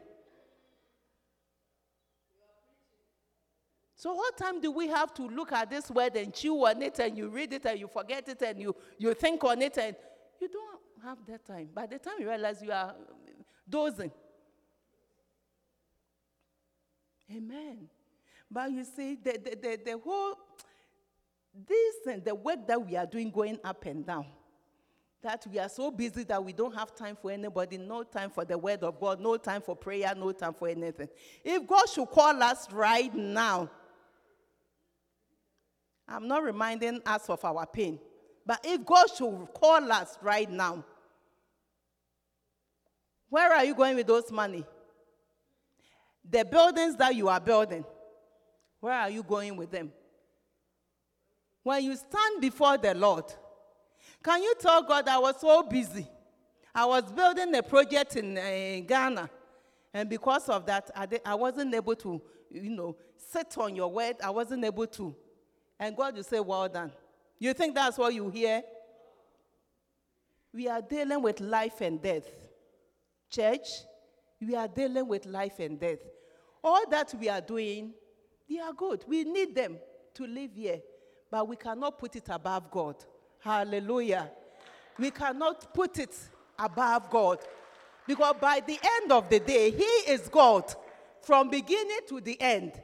[4.05, 6.99] So what time do we have to look at this word and chew on it
[6.99, 9.95] and you read it and you forget it and you, you think on it and
[10.39, 11.69] you don't have that time.
[11.73, 12.93] By the time you realize you are
[13.67, 14.11] dozing.
[17.35, 17.89] Amen.
[18.51, 20.35] But you see, the, the, the, the whole,
[21.67, 24.27] this and the work that we are doing going up and down,
[25.23, 28.45] that we are so busy that we don't have time for anybody, no time for
[28.45, 31.09] the word of God, no time for prayer, no time for anything.
[31.43, 33.71] If God should call us right now,
[36.07, 37.99] I'm not reminding us of our pain,
[38.45, 40.83] but if God should call us right now,
[43.29, 44.65] where are you going with those money?
[46.29, 47.83] The buildings that you are building,
[48.79, 49.91] where are you going with them?
[51.63, 53.25] When you stand before the Lord,
[54.23, 56.07] can you tell God I was so busy?
[56.73, 59.29] I was building a project in uh, Ghana,
[59.93, 64.17] and because of that, I, I wasn't able to, you know, sit on your word.
[64.23, 65.15] I wasn't able to.
[65.79, 66.91] And God will say, Well done.
[67.39, 68.63] You think that's what you hear?
[70.53, 72.29] We are dealing with life and death.
[73.29, 73.67] Church,
[74.39, 75.99] we are dealing with life and death.
[76.63, 77.93] All that we are doing,
[78.49, 79.03] they are good.
[79.07, 79.77] We need them
[80.13, 80.81] to live here,
[81.29, 82.95] but we cannot put it above God.
[83.39, 84.31] Hallelujah.
[84.97, 86.15] We cannot put it
[86.57, 87.39] above God.
[88.07, 90.73] Because by the end of the day, He is God
[91.21, 92.81] from beginning to the end.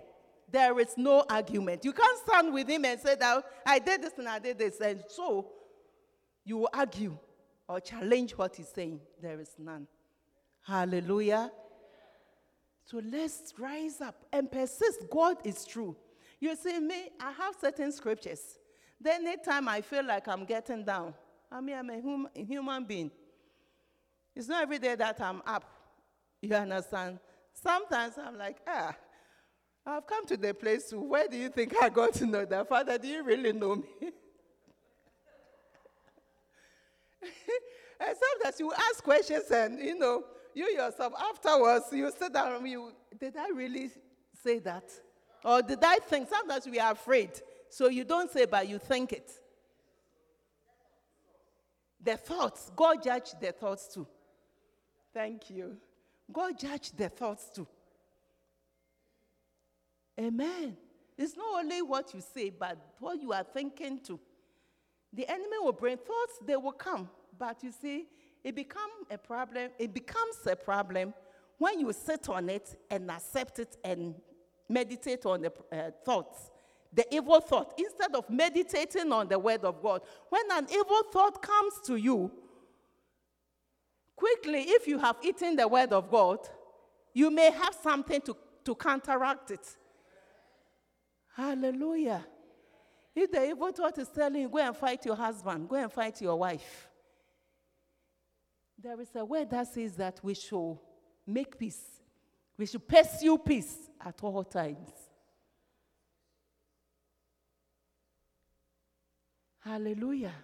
[0.52, 1.86] There is no argument.
[1.86, 4.80] You can't stand with Him and say that I did this and I did this.
[4.82, 5.47] And so
[6.43, 7.18] you will argue
[7.68, 8.99] or challenge what He's saying.
[9.22, 9.88] There is none.
[10.62, 11.52] Hallelujah.
[12.86, 15.06] So let's rise up and persist.
[15.10, 15.95] God is true.
[16.39, 18.58] You see, me, I have certain scriptures.
[18.99, 21.14] Then, anytime I feel like I'm getting down,
[21.52, 23.12] I mean, I'm a, hum- a human being.
[24.36, 25.64] It's not every day that I'm up.
[26.41, 27.20] You understand?
[27.54, 28.95] Sometimes I'm like, ah,
[29.86, 32.70] I've come to the place where do you think I got to know that?
[32.70, 33.88] Father, do you really know me?
[38.00, 40.24] sometimes you ask questions and, you know,
[40.54, 43.90] you yourself, afterwards, you sit down and you, did I really
[44.44, 44.84] say that?
[45.44, 46.30] Or did I think?
[46.30, 47.32] Sometimes we are afraid.
[47.70, 49.32] So you don't say, but you think it.
[52.04, 54.08] The thoughts, God judged the thoughts too.
[55.14, 55.78] Thank you.
[56.32, 57.68] God judged the thoughts too.
[60.22, 60.78] Amen.
[61.18, 64.20] It's not only what you say, but what you are thinking too.
[65.14, 67.10] The enemy will bring thoughts, they will come.
[67.38, 68.06] But you see,
[68.44, 69.72] it becomes a problem.
[69.80, 71.14] It becomes a problem
[71.58, 74.16] when you sit on it and accept it and
[74.70, 76.50] meditate on the uh, thoughts,
[76.94, 80.02] the evil thought, instead of meditating on the word of God.
[80.30, 82.32] When an evil thought comes to you,
[84.16, 86.40] quickly, if you have eaten the word of God,
[87.14, 89.78] you may have something to, to counteract it.
[91.42, 92.24] Hallelujah.
[93.16, 96.22] If the evil thought is telling you, go and fight your husband, go and fight
[96.22, 96.88] your wife,
[98.78, 100.78] there is a word that says that we should
[101.26, 101.82] make peace.
[102.55, 104.92] We should pursue peace at all times.
[109.62, 110.36] Hallelujah.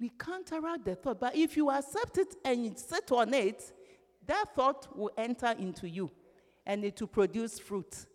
[0.00, 3.62] We counteract the thought, but if you accept it and sit on it,
[4.26, 6.10] that thought will enter into you
[6.66, 8.06] and it will produce fruit.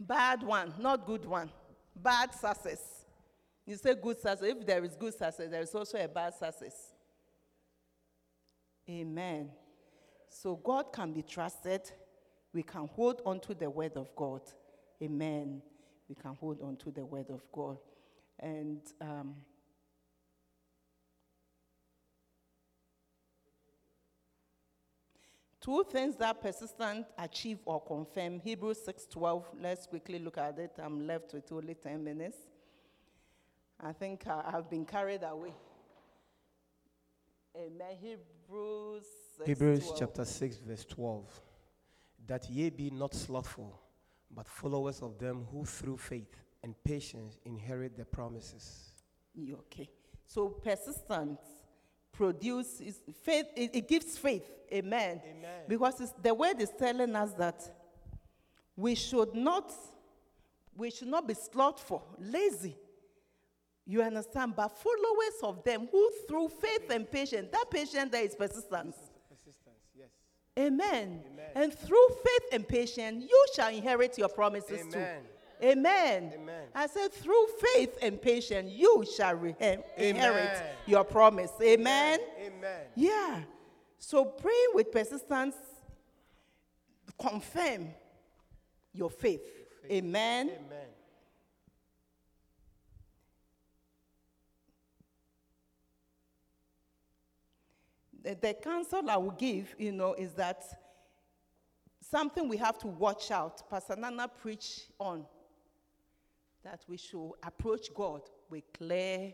[0.00, 1.50] Bad one, not good one.
[1.94, 3.04] Bad success.
[3.66, 4.42] You say good success.
[4.42, 6.94] If there is good success, there is also a bad success.
[8.88, 9.50] Amen.
[10.28, 11.82] So God can be trusted.
[12.54, 14.40] We can hold on to the word of God.
[15.02, 15.60] Amen.
[16.08, 17.78] We can hold on to the word of God.
[18.38, 19.34] And um,
[25.60, 28.40] Two things that persistent achieve or confirm.
[28.40, 29.44] Hebrews 6:12.
[29.60, 30.72] Let's quickly look at it.
[30.78, 32.38] I'm left with only 10 minutes.
[33.78, 35.54] I think I, have been carried away.
[37.56, 37.96] Amen.
[38.00, 39.06] Hebrews
[39.38, 39.98] 6, Hebrews 12.
[39.98, 41.40] chapter 6, verse 12.
[42.26, 43.78] That ye be not slothful,
[44.30, 48.92] but followers of them who through faith and patience inherit the promises.
[49.34, 49.90] You Okay.
[50.26, 51.40] So persistence
[52.20, 54.44] produces faith, it, it gives faith.
[54.70, 55.22] Amen.
[55.24, 55.62] Amen.
[55.66, 57.58] Because it's, the word is telling us that
[58.76, 59.72] we should not
[60.76, 62.76] we should not be slothful, lazy.
[63.86, 64.54] You understand?
[64.54, 68.96] But followers of them who through faith and patience, that patience there is persistence.
[69.28, 70.08] Persistence, yes.
[70.58, 71.22] Amen.
[71.32, 71.50] Amen.
[71.54, 74.92] And through faith and patience, you shall inherit your promises Amen.
[74.92, 75.28] too.
[75.62, 76.32] Amen.
[76.34, 76.68] Amen.
[76.74, 80.62] I said, through faith and patience, you shall re- eh, inherit Amen.
[80.86, 81.50] your promise.
[81.62, 82.20] Amen.
[82.40, 82.80] Amen.
[82.94, 83.42] Yeah.
[83.98, 85.56] So praying with persistence
[87.20, 87.88] confirm
[88.92, 89.42] your faith.
[89.90, 90.50] Amen.
[90.50, 90.86] Amen.
[98.22, 100.62] The, the counsel I will give, you know, is that
[102.00, 103.68] something we have to watch out.
[103.70, 105.24] Pastor Nana preached on
[106.64, 109.32] that we should approach God with clear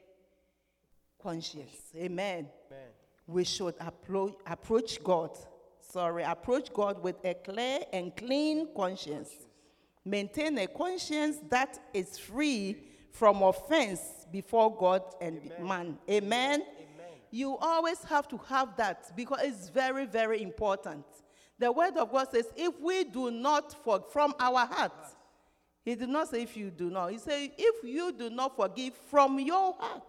[1.21, 1.77] conscience.
[1.97, 2.49] Amen.
[2.71, 2.89] Amen.
[3.27, 5.37] We should appro- approach God.
[5.81, 9.31] Sorry, approach God with a clear and clean conscience.
[10.05, 12.77] Maintain a conscience that is free
[13.11, 14.01] from offense
[14.31, 15.99] before God and man.
[16.09, 16.63] Amen.
[17.31, 21.05] You always have to have that because it's very, very important.
[21.59, 24.93] The word of God says, if we do not for from our heart,
[25.87, 27.13] he did not say if you do not.
[27.13, 30.03] He said, if you do not forgive from your heart,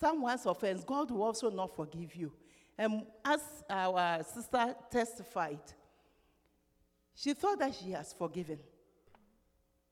[0.00, 2.32] someone's offense, God will also not forgive you.
[2.76, 3.40] And as
[3.70, 5.60] our sister testified,
[7.14, 8.58] she thought that she has forgiven.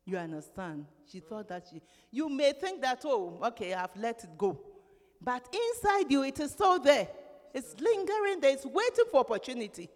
[0.05, 0.87] You understand?
[1.13, 1.81] She thought that she,
[2.11, 4.59] you may think that, oh, okay, I've let it go.
[5.23, 7.07] But inside you, it is still there.
[7.55, 9.89] It's lingering there, it's waiting for opportunity.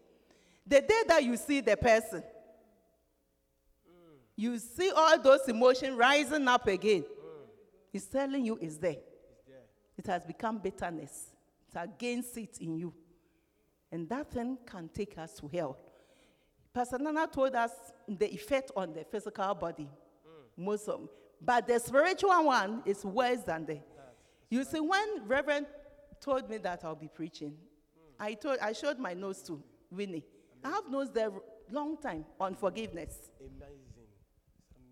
[0.65, 2.23] The day that you see the person,
[4.37, 7.05] you see all those emotions rising up again.
[7.93, 8.97] It's telling you it's there.
[9.99, 11.31] It has become bitterness.
[11.67, 12.95] It's against it in you.
[13.91, 15.77] And that thing can take us to hell.
[16.73, 17.71] Pastor Nana told us
[18.09, 19.89] the effect on the physical body.
[20.59, 21.09] Of,
[21.41, 23.81] but the spiritual one is worse than the.
[24.49, 25.67] You see, when Reverend
[26.21, 27.55] told me that I'll be preaching,
[28.19, 30.25] I told I showed my notes to Winnie.
[30.65, 31.31] I have notes there
[31.71, 33.31] long time on forgiveness.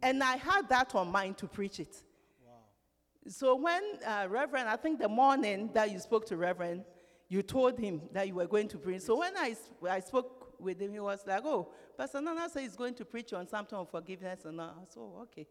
[0.02, 1.96] And I had that on mind to preach it.
[3.28, 6.84] So when uh, Reverend, I think the morning that you spoke to Reverend,
[7.28, 9.02] you told him that you were going to preach.
[9.02, 9.54] So when I,
[9.88, 13.32] I spoke with him, he was like, oh, Pastor Nana said he's going to preach
[13.32, 14.46] on something on forgiveness.
[14.46, 15.46] And I said, oh, okay.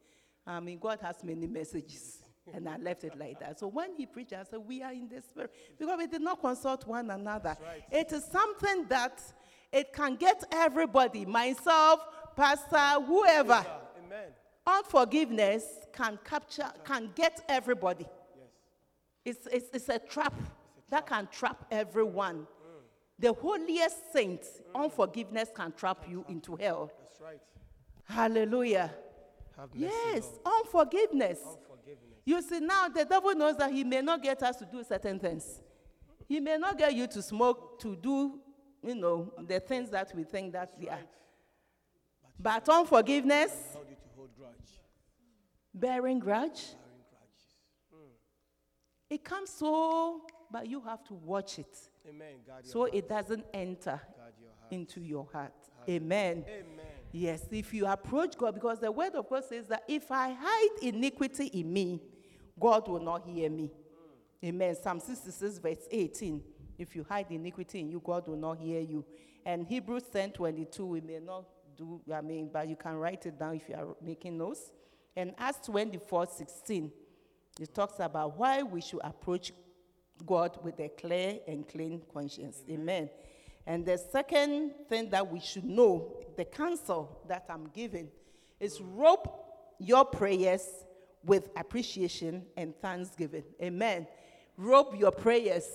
[0.46, 2.24] I mean, God has many messages.
[2.52, 3.60] And I left it like that.
[3.60, 5.54] So when he preached, I said, we are in the spirit.
[5.78, 7.56] Because we did not consult one another.
[7.92, 9.22] It is something that
[9.72, 12.00] it can get everybody, myself,
[12.36, 13.64] pastor, whoever.
[14.78, 15.64] Unforgiveness
[15.94, 18.06] can capture, can get everybody.
[19.26, 20.34] It's, it's, it's a trap
[20.90, 22.48] that can trap everyone.
[23.18, 26.92] The holiest saint, unforgiveness can trap you into hell.
[27.02, 27.42] That's right.
[28.08, 28.92] Hallelujah.
[29.74, 31.40] Yes, unforgiveness.
[31.46, 32.22] Unforgiveness.
[32.26, 35.20] You see, now the devil knows that he may not get us to do certain
[35.20, 35.62] things.
[36.28, 38.40] He may not get you to smoke, to do,
[38.84, 41.00] you know, the things that we think that we are.
[42.40, 44.72] But unforgiveness, you hold grudge?
[45.74, 47.46] bearing grudge, Bearing grudges.
[47.94, 48.12] Hmm.
[49.10, 50.22] it comes so,
[50.52, 51.78] but you have to watch it
[52.08, 52.28] Amen.
[52.46, 52.92] Your so heart.
[52.94, 54.02] it doesn't enter
[54.40, 55.54] your into your heart.
[55.88, 56.44] Amen.
[56.48, 56.86] Amen.
[57.12, 60.84] Yes, if you approach God, because the word of God says that if I hide
[60.84, 62.02] iniquity in me,
[62.60, 63.72] God will not hear me.
[64.42, 64.48] Hmm.
[64.48, 64.76] Amen.
[64.76, 66.44] Psalm 66, verse 18.
[66.78, 69.06] If you hide iniquity in you, God will not hear you.
[69.46, 71.46] And Hebrews 10 22, we may not
[71.80, 74.72] do, I mean, but you can write it down if you are making notes.
[75.16, 76.92] And Acts 24 16,
[77.60, 79.52] it talks about why we should approach
[80.26, 82.64] God with a clear and clean conscience.
[82.70, 83.10] Amen.
[83.66, 88.10] And the second thing that we should know, the counsel that I'm giving,
[88.60, 89.46] is rope
[89.80, 90.68] your prayers
[91.24, 93.44] with appreciation and thanksgiving.
[93.62, 94.08] Amen.
[94.58, 95.68] Rope your prayers.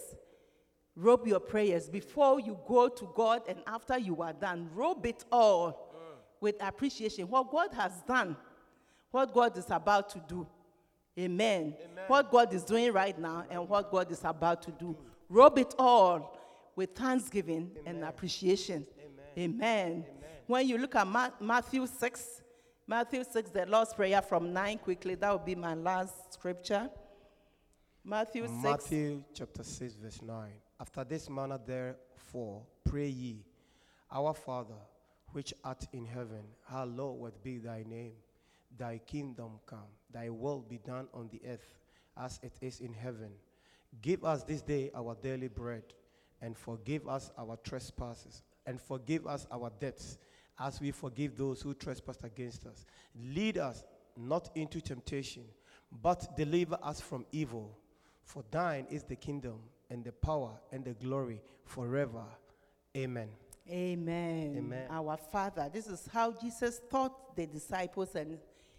[0.97, 4.69] Rope your prayers before you go to God and after you are done.
[4.75, 5.84] Rope it all
[6.45, 7.27] with appreciation.
[7.27, 8.37] What God has done,
[9.11, 10.47] what God is about to do.
[11.19, 11.75] Amen.
[12.07, 14.95] What God is doing right now and what God is about to do.
[15.31, 16.39] Robe it all
[16.77, 18.87] with thanksgiving and appreciation.
[19.39, 20.05] Amen.
[20.05, 20.05] Amen.
[20.47, 22.43] When you look at Ma- Matthew 6,
[22.87, 26.91] Matthew 6, the Lord's Prayer from 9, quickly, that will be my last scripture.
[28.05, 28.53] Matthew 6.
[28.63, 30.51] Matthew chapter 6, verse 9.
[30.79, 33.47] After this manner, therefore, pray ye,
[34.13, 34.75] Our Father,
[35.35, 38.13] which art in heaven, hallowed be thy name.
[38.79, 41.77] Thy kingdom come, thy will be done on the earth
[42.17, 43.31] as it is in heaven.
[44.01, 45.83] Give us this day our daily bread,
[46.41, 50.19] and forgive us our trespasses, and forgive us our debts,
[50.61, 52.87] as we forgive those who trespass against us.
[53.35, 53.83] Lead us
[54.17, 55.43] not into temptation,
[56.01, 57.77] but deliver us from evil.
[58.23, 59.59] For thine is the kingdom,
[59.91, 62.25] and the power, and the glory forever.
[62.97, 63.29] Amen.
[63.71, 64.57] Amen.
[64.59, 64.87] Amen.
[64.91, 65.71] Our Father.
[65.73, 68.39] This is how Jesus taught the disciples and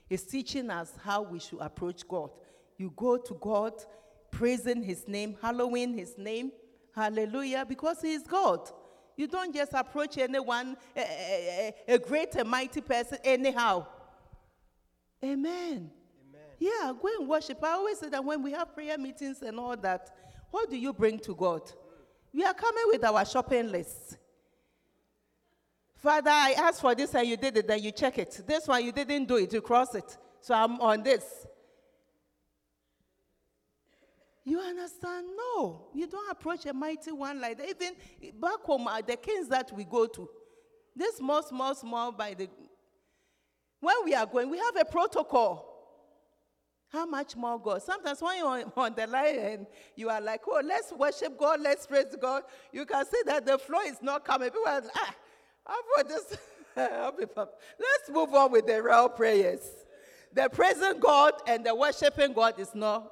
[0.10, 2.30] is teaching us how we should approach God.
[2.78, 3.74] You go to God,
[4.30, 6.52] praising His name, hallowing His name.
[6.94, 8.70] Hallelujah, because He is God.
[9.18, 13.86] You don't just approach anyone, a, a- a- great and mighty person, anyhow.
[15.24, 15.90] Amen.
[16.60, 17.64] Yeah, go and worship.
[17.64, 20.16] I always say that when we have prayer meetings and all that,
[20.52, 21.62] what do you bring to God?
[22.34, 24.18] We are coming with our shopping list.
[25.96, 28.42] Father, I asked for this and you did it, then you check it.
[28.46, 30.18] This one you didn't do it, you cross it.
[30.42, 31.48] So I'm on this.
[34.44, 35.26] You understand?
[35.36, 37.68] No, you don't approach a mighty one like that.
[37.68, 37.96] Even
[38.40, 40.30] back home, uh, the kings that we go to,
[40.96, 42.48] this small, small, small by the.
[43.80, 45.72] When we are going, we have a protocol.
[46.90, 47.82] How much more God?
[47.82, 51.88] Sometimes when you're on, the line and you are like, oh, let's worship God, let's
[51.88, 54.50] praise God, you can see that the flow is not coming.
[54.50, 55.16] People are like, ah,
[56.08, 56.38] this?
[56.78, 59.62] I'll be let's move on with the real prayers.
[60.34, 63.12] The praising God and the worshiping God is not,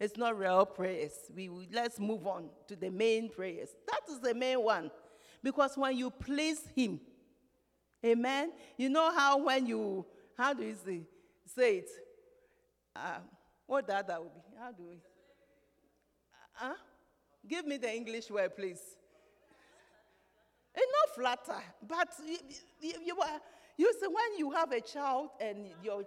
[0.00, 1.12] it's not real prayers.
[1.34, 3.68] We, we- let's move on to the main prayers.
[3.86, 4.90] That is the main one.
[5.42, 7.00] Because when you please Him,
[8.04, 8.52] Amen.
[8.76, 10.04] You know how when you,
[10.36, 11.00] how do you say,
[11.54, 11.90] say it?
[12.94, 13.18] Uh,
[13.66, 14.40] what that that would be?
[14.60, 14.96] How do we?
[16.52, 16.74] Huh?
[17.48, 18.80] Give me the English word, please.
[20.76, 21.14] Eh, it's not
[21.46, 22.38] flatter, but you,
[22.80, 23.40] you, you, are,
[23.76, 26.04] you see when you have a child and your.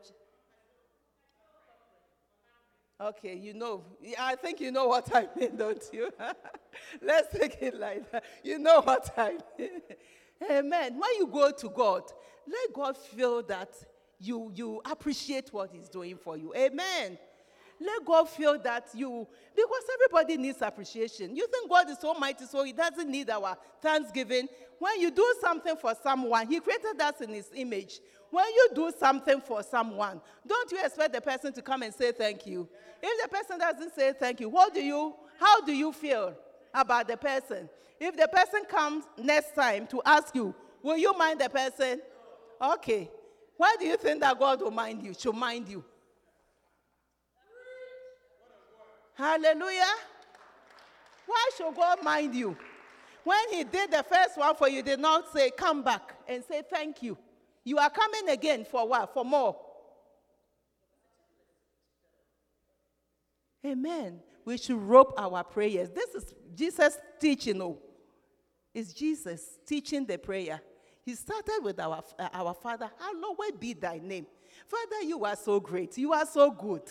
[3.02, 3.84] Okay, you know.
[4.20, 6.12] I think you know what I mean, don't you?
[7.02, 8.26] Let's take it like that.
[8.44, 9.82] You know what I mean.
[10.52, 11.00] Amen.
[11.00, 12.04] When you go to God,
[12.48, 13.74] let God feel that
[14.20, 16.54] you, you appreciate what He's doing for you.
[16.56, 17.18] Amen.
[17.82, 19.26] Let God feel that you,
[19.56, 21.36] because everybody needs appreciation.
[21.36, 24.48] You think God is so mighty, so He doesn't need our thanksgiving.
[24.80, 28.00] When you do something for someone, He created us in His image.
[28.32, 32.12] When you do something for someone, don't you expect the person to come and say
[32.12, 32.68] thank you?
[33.02, 36.36] If the person doesn't say thank you, what do you, how do you feel
[36.74, 37.70] about the person?
[38.00, 40.54] If the person comes next time to ask you,
[40.84, 42.02] will you mind the person?
[42.62, 43.10] Okay.
[43.58, 45.14] Why do you think that God will mind you?
[45.18, 45.84] Should mind you?
[49.20, 49.92] Hallelujah.
[51.26, 52.56] Why should God mind you?
[53.26, 56.64] When He did the first one for you, did not say, Come back and say
[56.68, 57.18] thank you.
[57.66, 59.14] You are coming again for what?
[59.14, 59.58] For more.
[63.66, 64.22] Amen.
[64.46, 65.90] We should rope our prayers.
[65.90, 67.62] This is Jesus teaching.
[67.62, 67.78] Oh,
[68.74, 70.62] it's Jesus teaching the prayer.
[71.04, 74.28] He started with our, uh, our Father, hallowed be thy name.
[74.66, 75.98] Father, you are so great.
[75.98, 76.84] You are so good.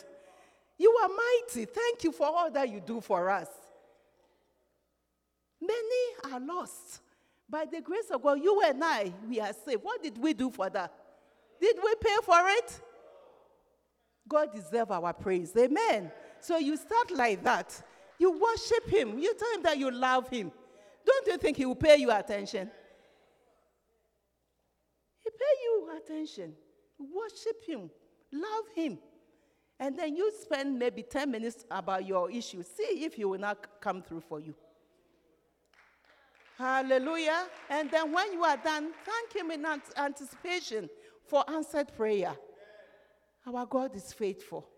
[0.79, 1.65] You are mighty.
[1.65, 3.49] Thank you for all that you do for us.
[5.61, 7.01] Many are lost.
[7.51, 9.83] By the grace of God, you and I, we are saved.
[9.83, 10.93] What did we do for that?
[11.61, 12.81] Did we pay for it?
[14.29, 15.53] God deserves our praise.
[15.59, 16.13] Amen.
[16.41, 17.83] So you start like that.
[18.19, 19.19] You worship Him.
[19.19, 20.53] You tell Him that you love Him.
[21.05, 22.71] Don't you think He will pay you attention?
[25.25, 26.53] He pay you attention.
[26.99, 27.91] Worship Him.
[28.31, 28.99] Love Him.
[29.81, 32.63] And then you spend maybe 10 minutes about your issue.
[32.63, 34.55] See if He will not come through for you.
[36.59, 37.47] Hallelujah.
[37.71, 40.89] And then when you are done, thank Him in ant- anticipation
[41.25, 42.35] for answered prayer.
[43.47, 44.69] Our God is faithful.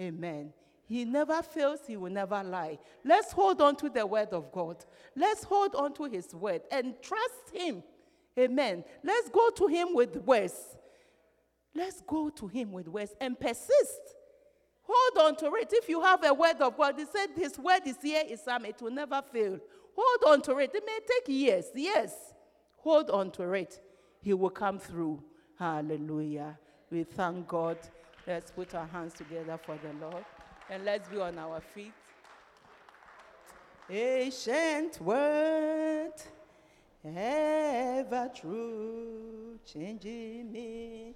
[0.00, 0.52] Amen.
[0.86, 2.78] He never fails, He will never lie.
[3.04, 4.82] Let's hold on to the word of God.
[5.14, 7.82] Let's hold on to His word and trust Him.
[8.38, 8.84] Amen.
[9.04, 10.78] Let's go to Him with words.
[11.74, 14.14] Let's go to Him with words and persist.
[14.88, 15.68] Hold on to it.
[15.70, 18.64] If you have a word of God, he said his word is here, is Islam.
[18.64, 19.58] it will never fail.
[19.94, 20.70] Hold on to it.
[20.74, 21.66] It may take years.
[21.74, 22.14] Yes.
[22.78, 23.80] Hold on to it.
[24.22, 25.22] He will come through.
[25.58, 26.58] Hallelujah.
[26.90, 27.78] We thank God.
[28.26, 30.24] Let's put our hands together for the Lord.
[30.70, 31.92] And let's be on our feet.
[33.90, 36.12] Ancient word,
[37.02, 41.14] ever true, changing me,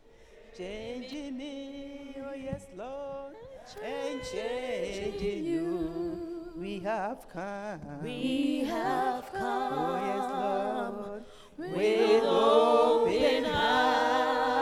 [0.57, 2.17] changing me.
[2.17, 3.35] Oh, yes, Lord
[3.83, 6.53] and changing you.
[6.57, 7.81] We have come.
[8.03, 9.73] We have come.
[9.79, 11.25] Oh, yes, Lord.
[11.75, 14.53] With, open hearts.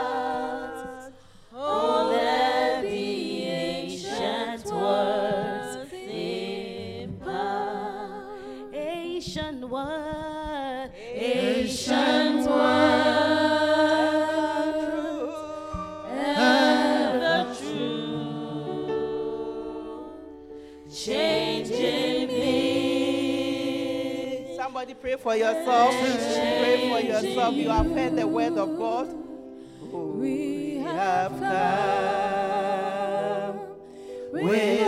[1.53, 7.53] Oh, let the ancient words impart.
[8.73, 10.91] Ancient words.
[10.95, 12.10] Ancient.
[25.21, 25.93] for yourself.
[25.95, 27.53] Pray for yourself.
[27.55, 29.07] You have heard the word of God.
[29.93, 31.61] Oh, we have come.
[34.33, 34.80] We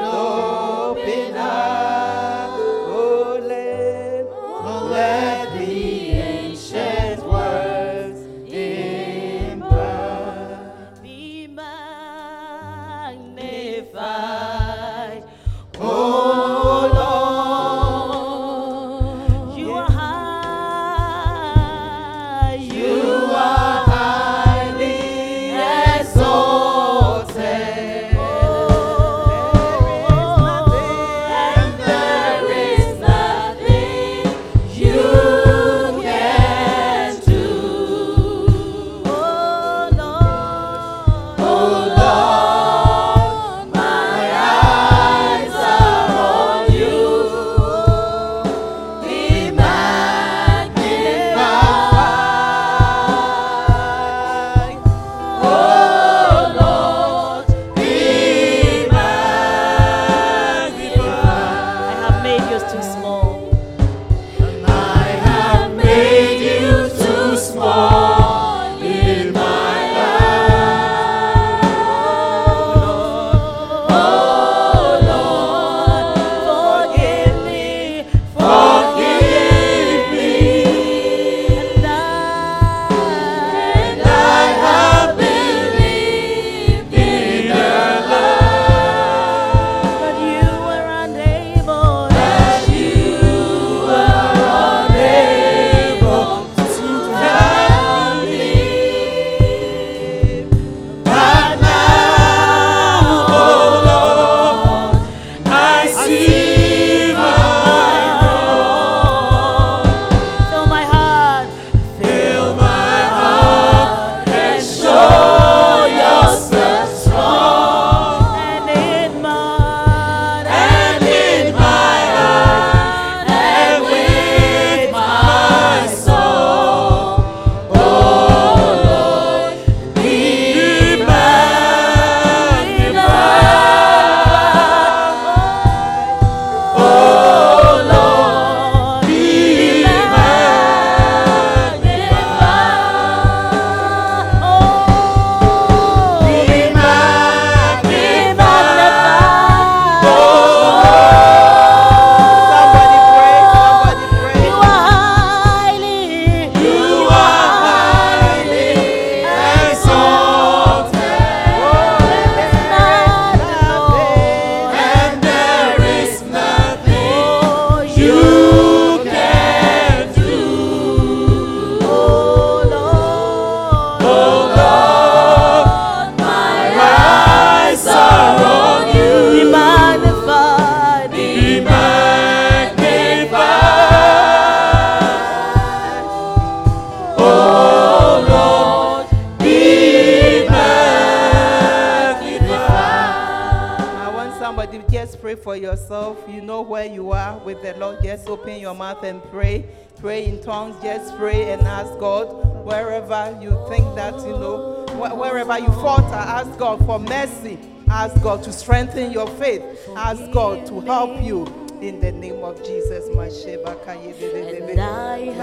[213.93, 215.37] And I have lived in the light.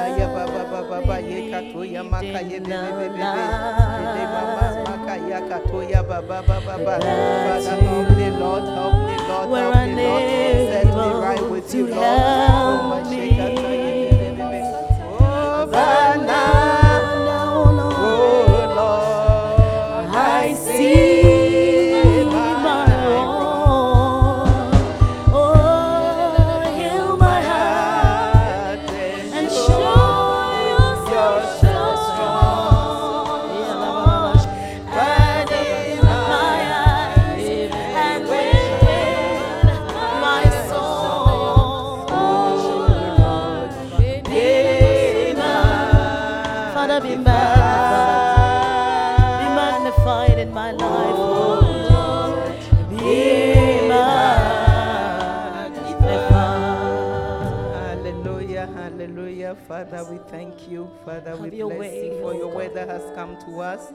[7.61, 10.70] Father, help me, Lord, help me, Lord, help me, Lord.
[63.31, 63.93] Come to us.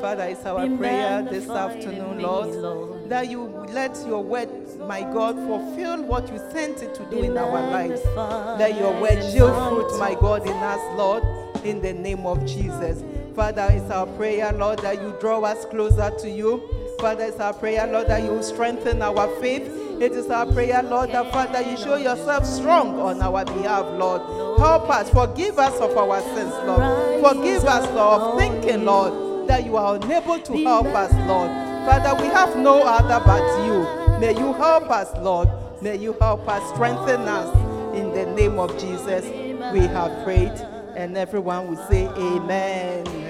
[0.00, 3.08] Father, it's our Be prayer this afternoon, me, Lord, Lord.
[3.08, 4.48] that you let your word,
[4.86, 8.00] my God, fulfill what you sent it to do Be in our lives.
[8.14, 10.14] Let your word yield fruit, my.
[10.14, 11.22] God, in us, Lord,
[11.64, 13.02] in the name of Jesus.
[13.34, 16.62] Father, it's our prayer, Lord, that you draw us closer to you.
[17.00, 19.87] Father, it's our prayer, Lord, that you strengthen our faith.
[20.00, 24.20] It is our prayer, Lord, that Father, you show yourself strong on our behalf, Lord.
[24.60, 27.20] Help us, forgive us of our sins, Lord.
[27.20, 31.50] Forgive us, Lord, of thinking, Lord, that you are unable to help us, Lord.
[31.84, 34.20] Father, we have no other but you.
[34.20, 35.48] May you help us, Lord.
[35.82, 37.52] May you help us, strengthen us.
[37.96, 39.24] In the name of Jesus,
[39.72, 40.52] we have prayed.
[40.94, 43.27] And everyone will say, Amen.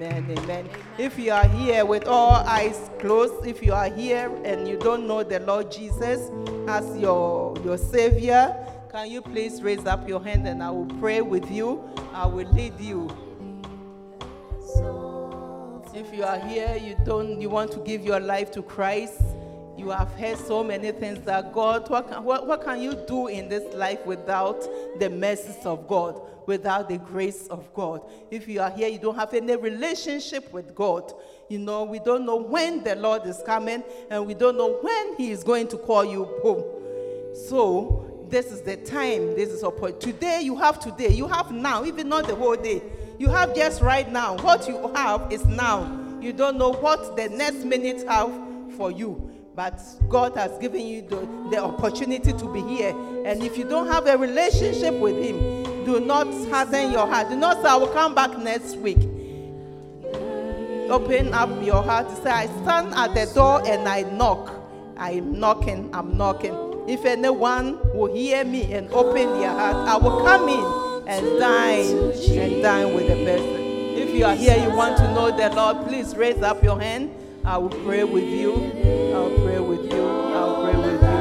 [0.00, 0.26] Amen.
[0.30, 0.38] Amen.
[0.38, 0.68] Amen.
[0.96, 5.08] If you are here with all eyes closed, if you are here and you don't
[5.08, 6.30] know the Lord Jesus
[6.68, 8.54] as your, your Savior,
[8.92, 11.82] can you please raise up your hand and I will pray with you?
[12.12, 13.10] I will lead you.
[15.92, 19.20] If you are here, you don't, you want to give your life to Christ.
[19.76, 23.48] You have heard so many things that God, what what, what can you do in
[23.48, 24.60] this life without
[25.00, 28.00] the mercies of God, without the grace of God?
[28.32, 31.12] If you are here, you don't have any relationship with God.
[31.48, 35.16] You know, we don't know when the Lord is coming, and we don't know when
[35.16, 36.64] He is going to call you home.
[37.48, 39.36] So this is the time.
[39.36, 40.12] This is opportunity.
[40.12, 41.10] Today you have today.
[41.10, 42.82] You have now, even not the whole day.
[43.18, 44.36] You have just right now.
[44.38, 46.18] What you have is now.
[46.20, 48.30] You don't know what the next minute have
[48.76, 49.30] for you.
[49.54, 51.16] But God has given you the,
[51.50, 52.90] the opportunity to be here.
[53.24, 57.30] And if you don't have a relationship with Him, do not harden your heart.
[57.30, 58.98] Do not say, I will come back next week.
[60.90, 62.10] Open up your heart.
[62.22, 64.52] Say, I stand at the door and I knock.
[64.98, 66.54] I'm knocking, I'm knocking.
[66.86, 72.12] If anyone will hear me and open their heart, I will come in and dine
[72.38, 73.60] and dine with the person.
[73.96, 77.14] If you are here, you want to know the Lord, please raise up your hand.
[77.46, 78.52] I will pray with you.
[79.14, 80.06] I'll pray with you.
[80.06, 81.17] I'll pray with you.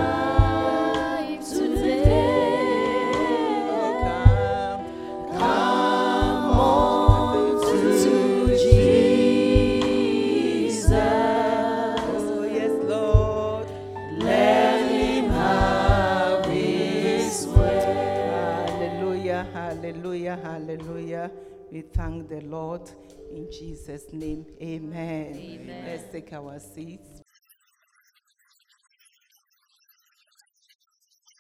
[21.72, 22.89] We thank the Lord
[23.31, 24.45] in Jesus' name.
[24.61, 25.35] Amen.
[25.35, 25.85] Amen.
[25.85, 27.23] Let's take our seats.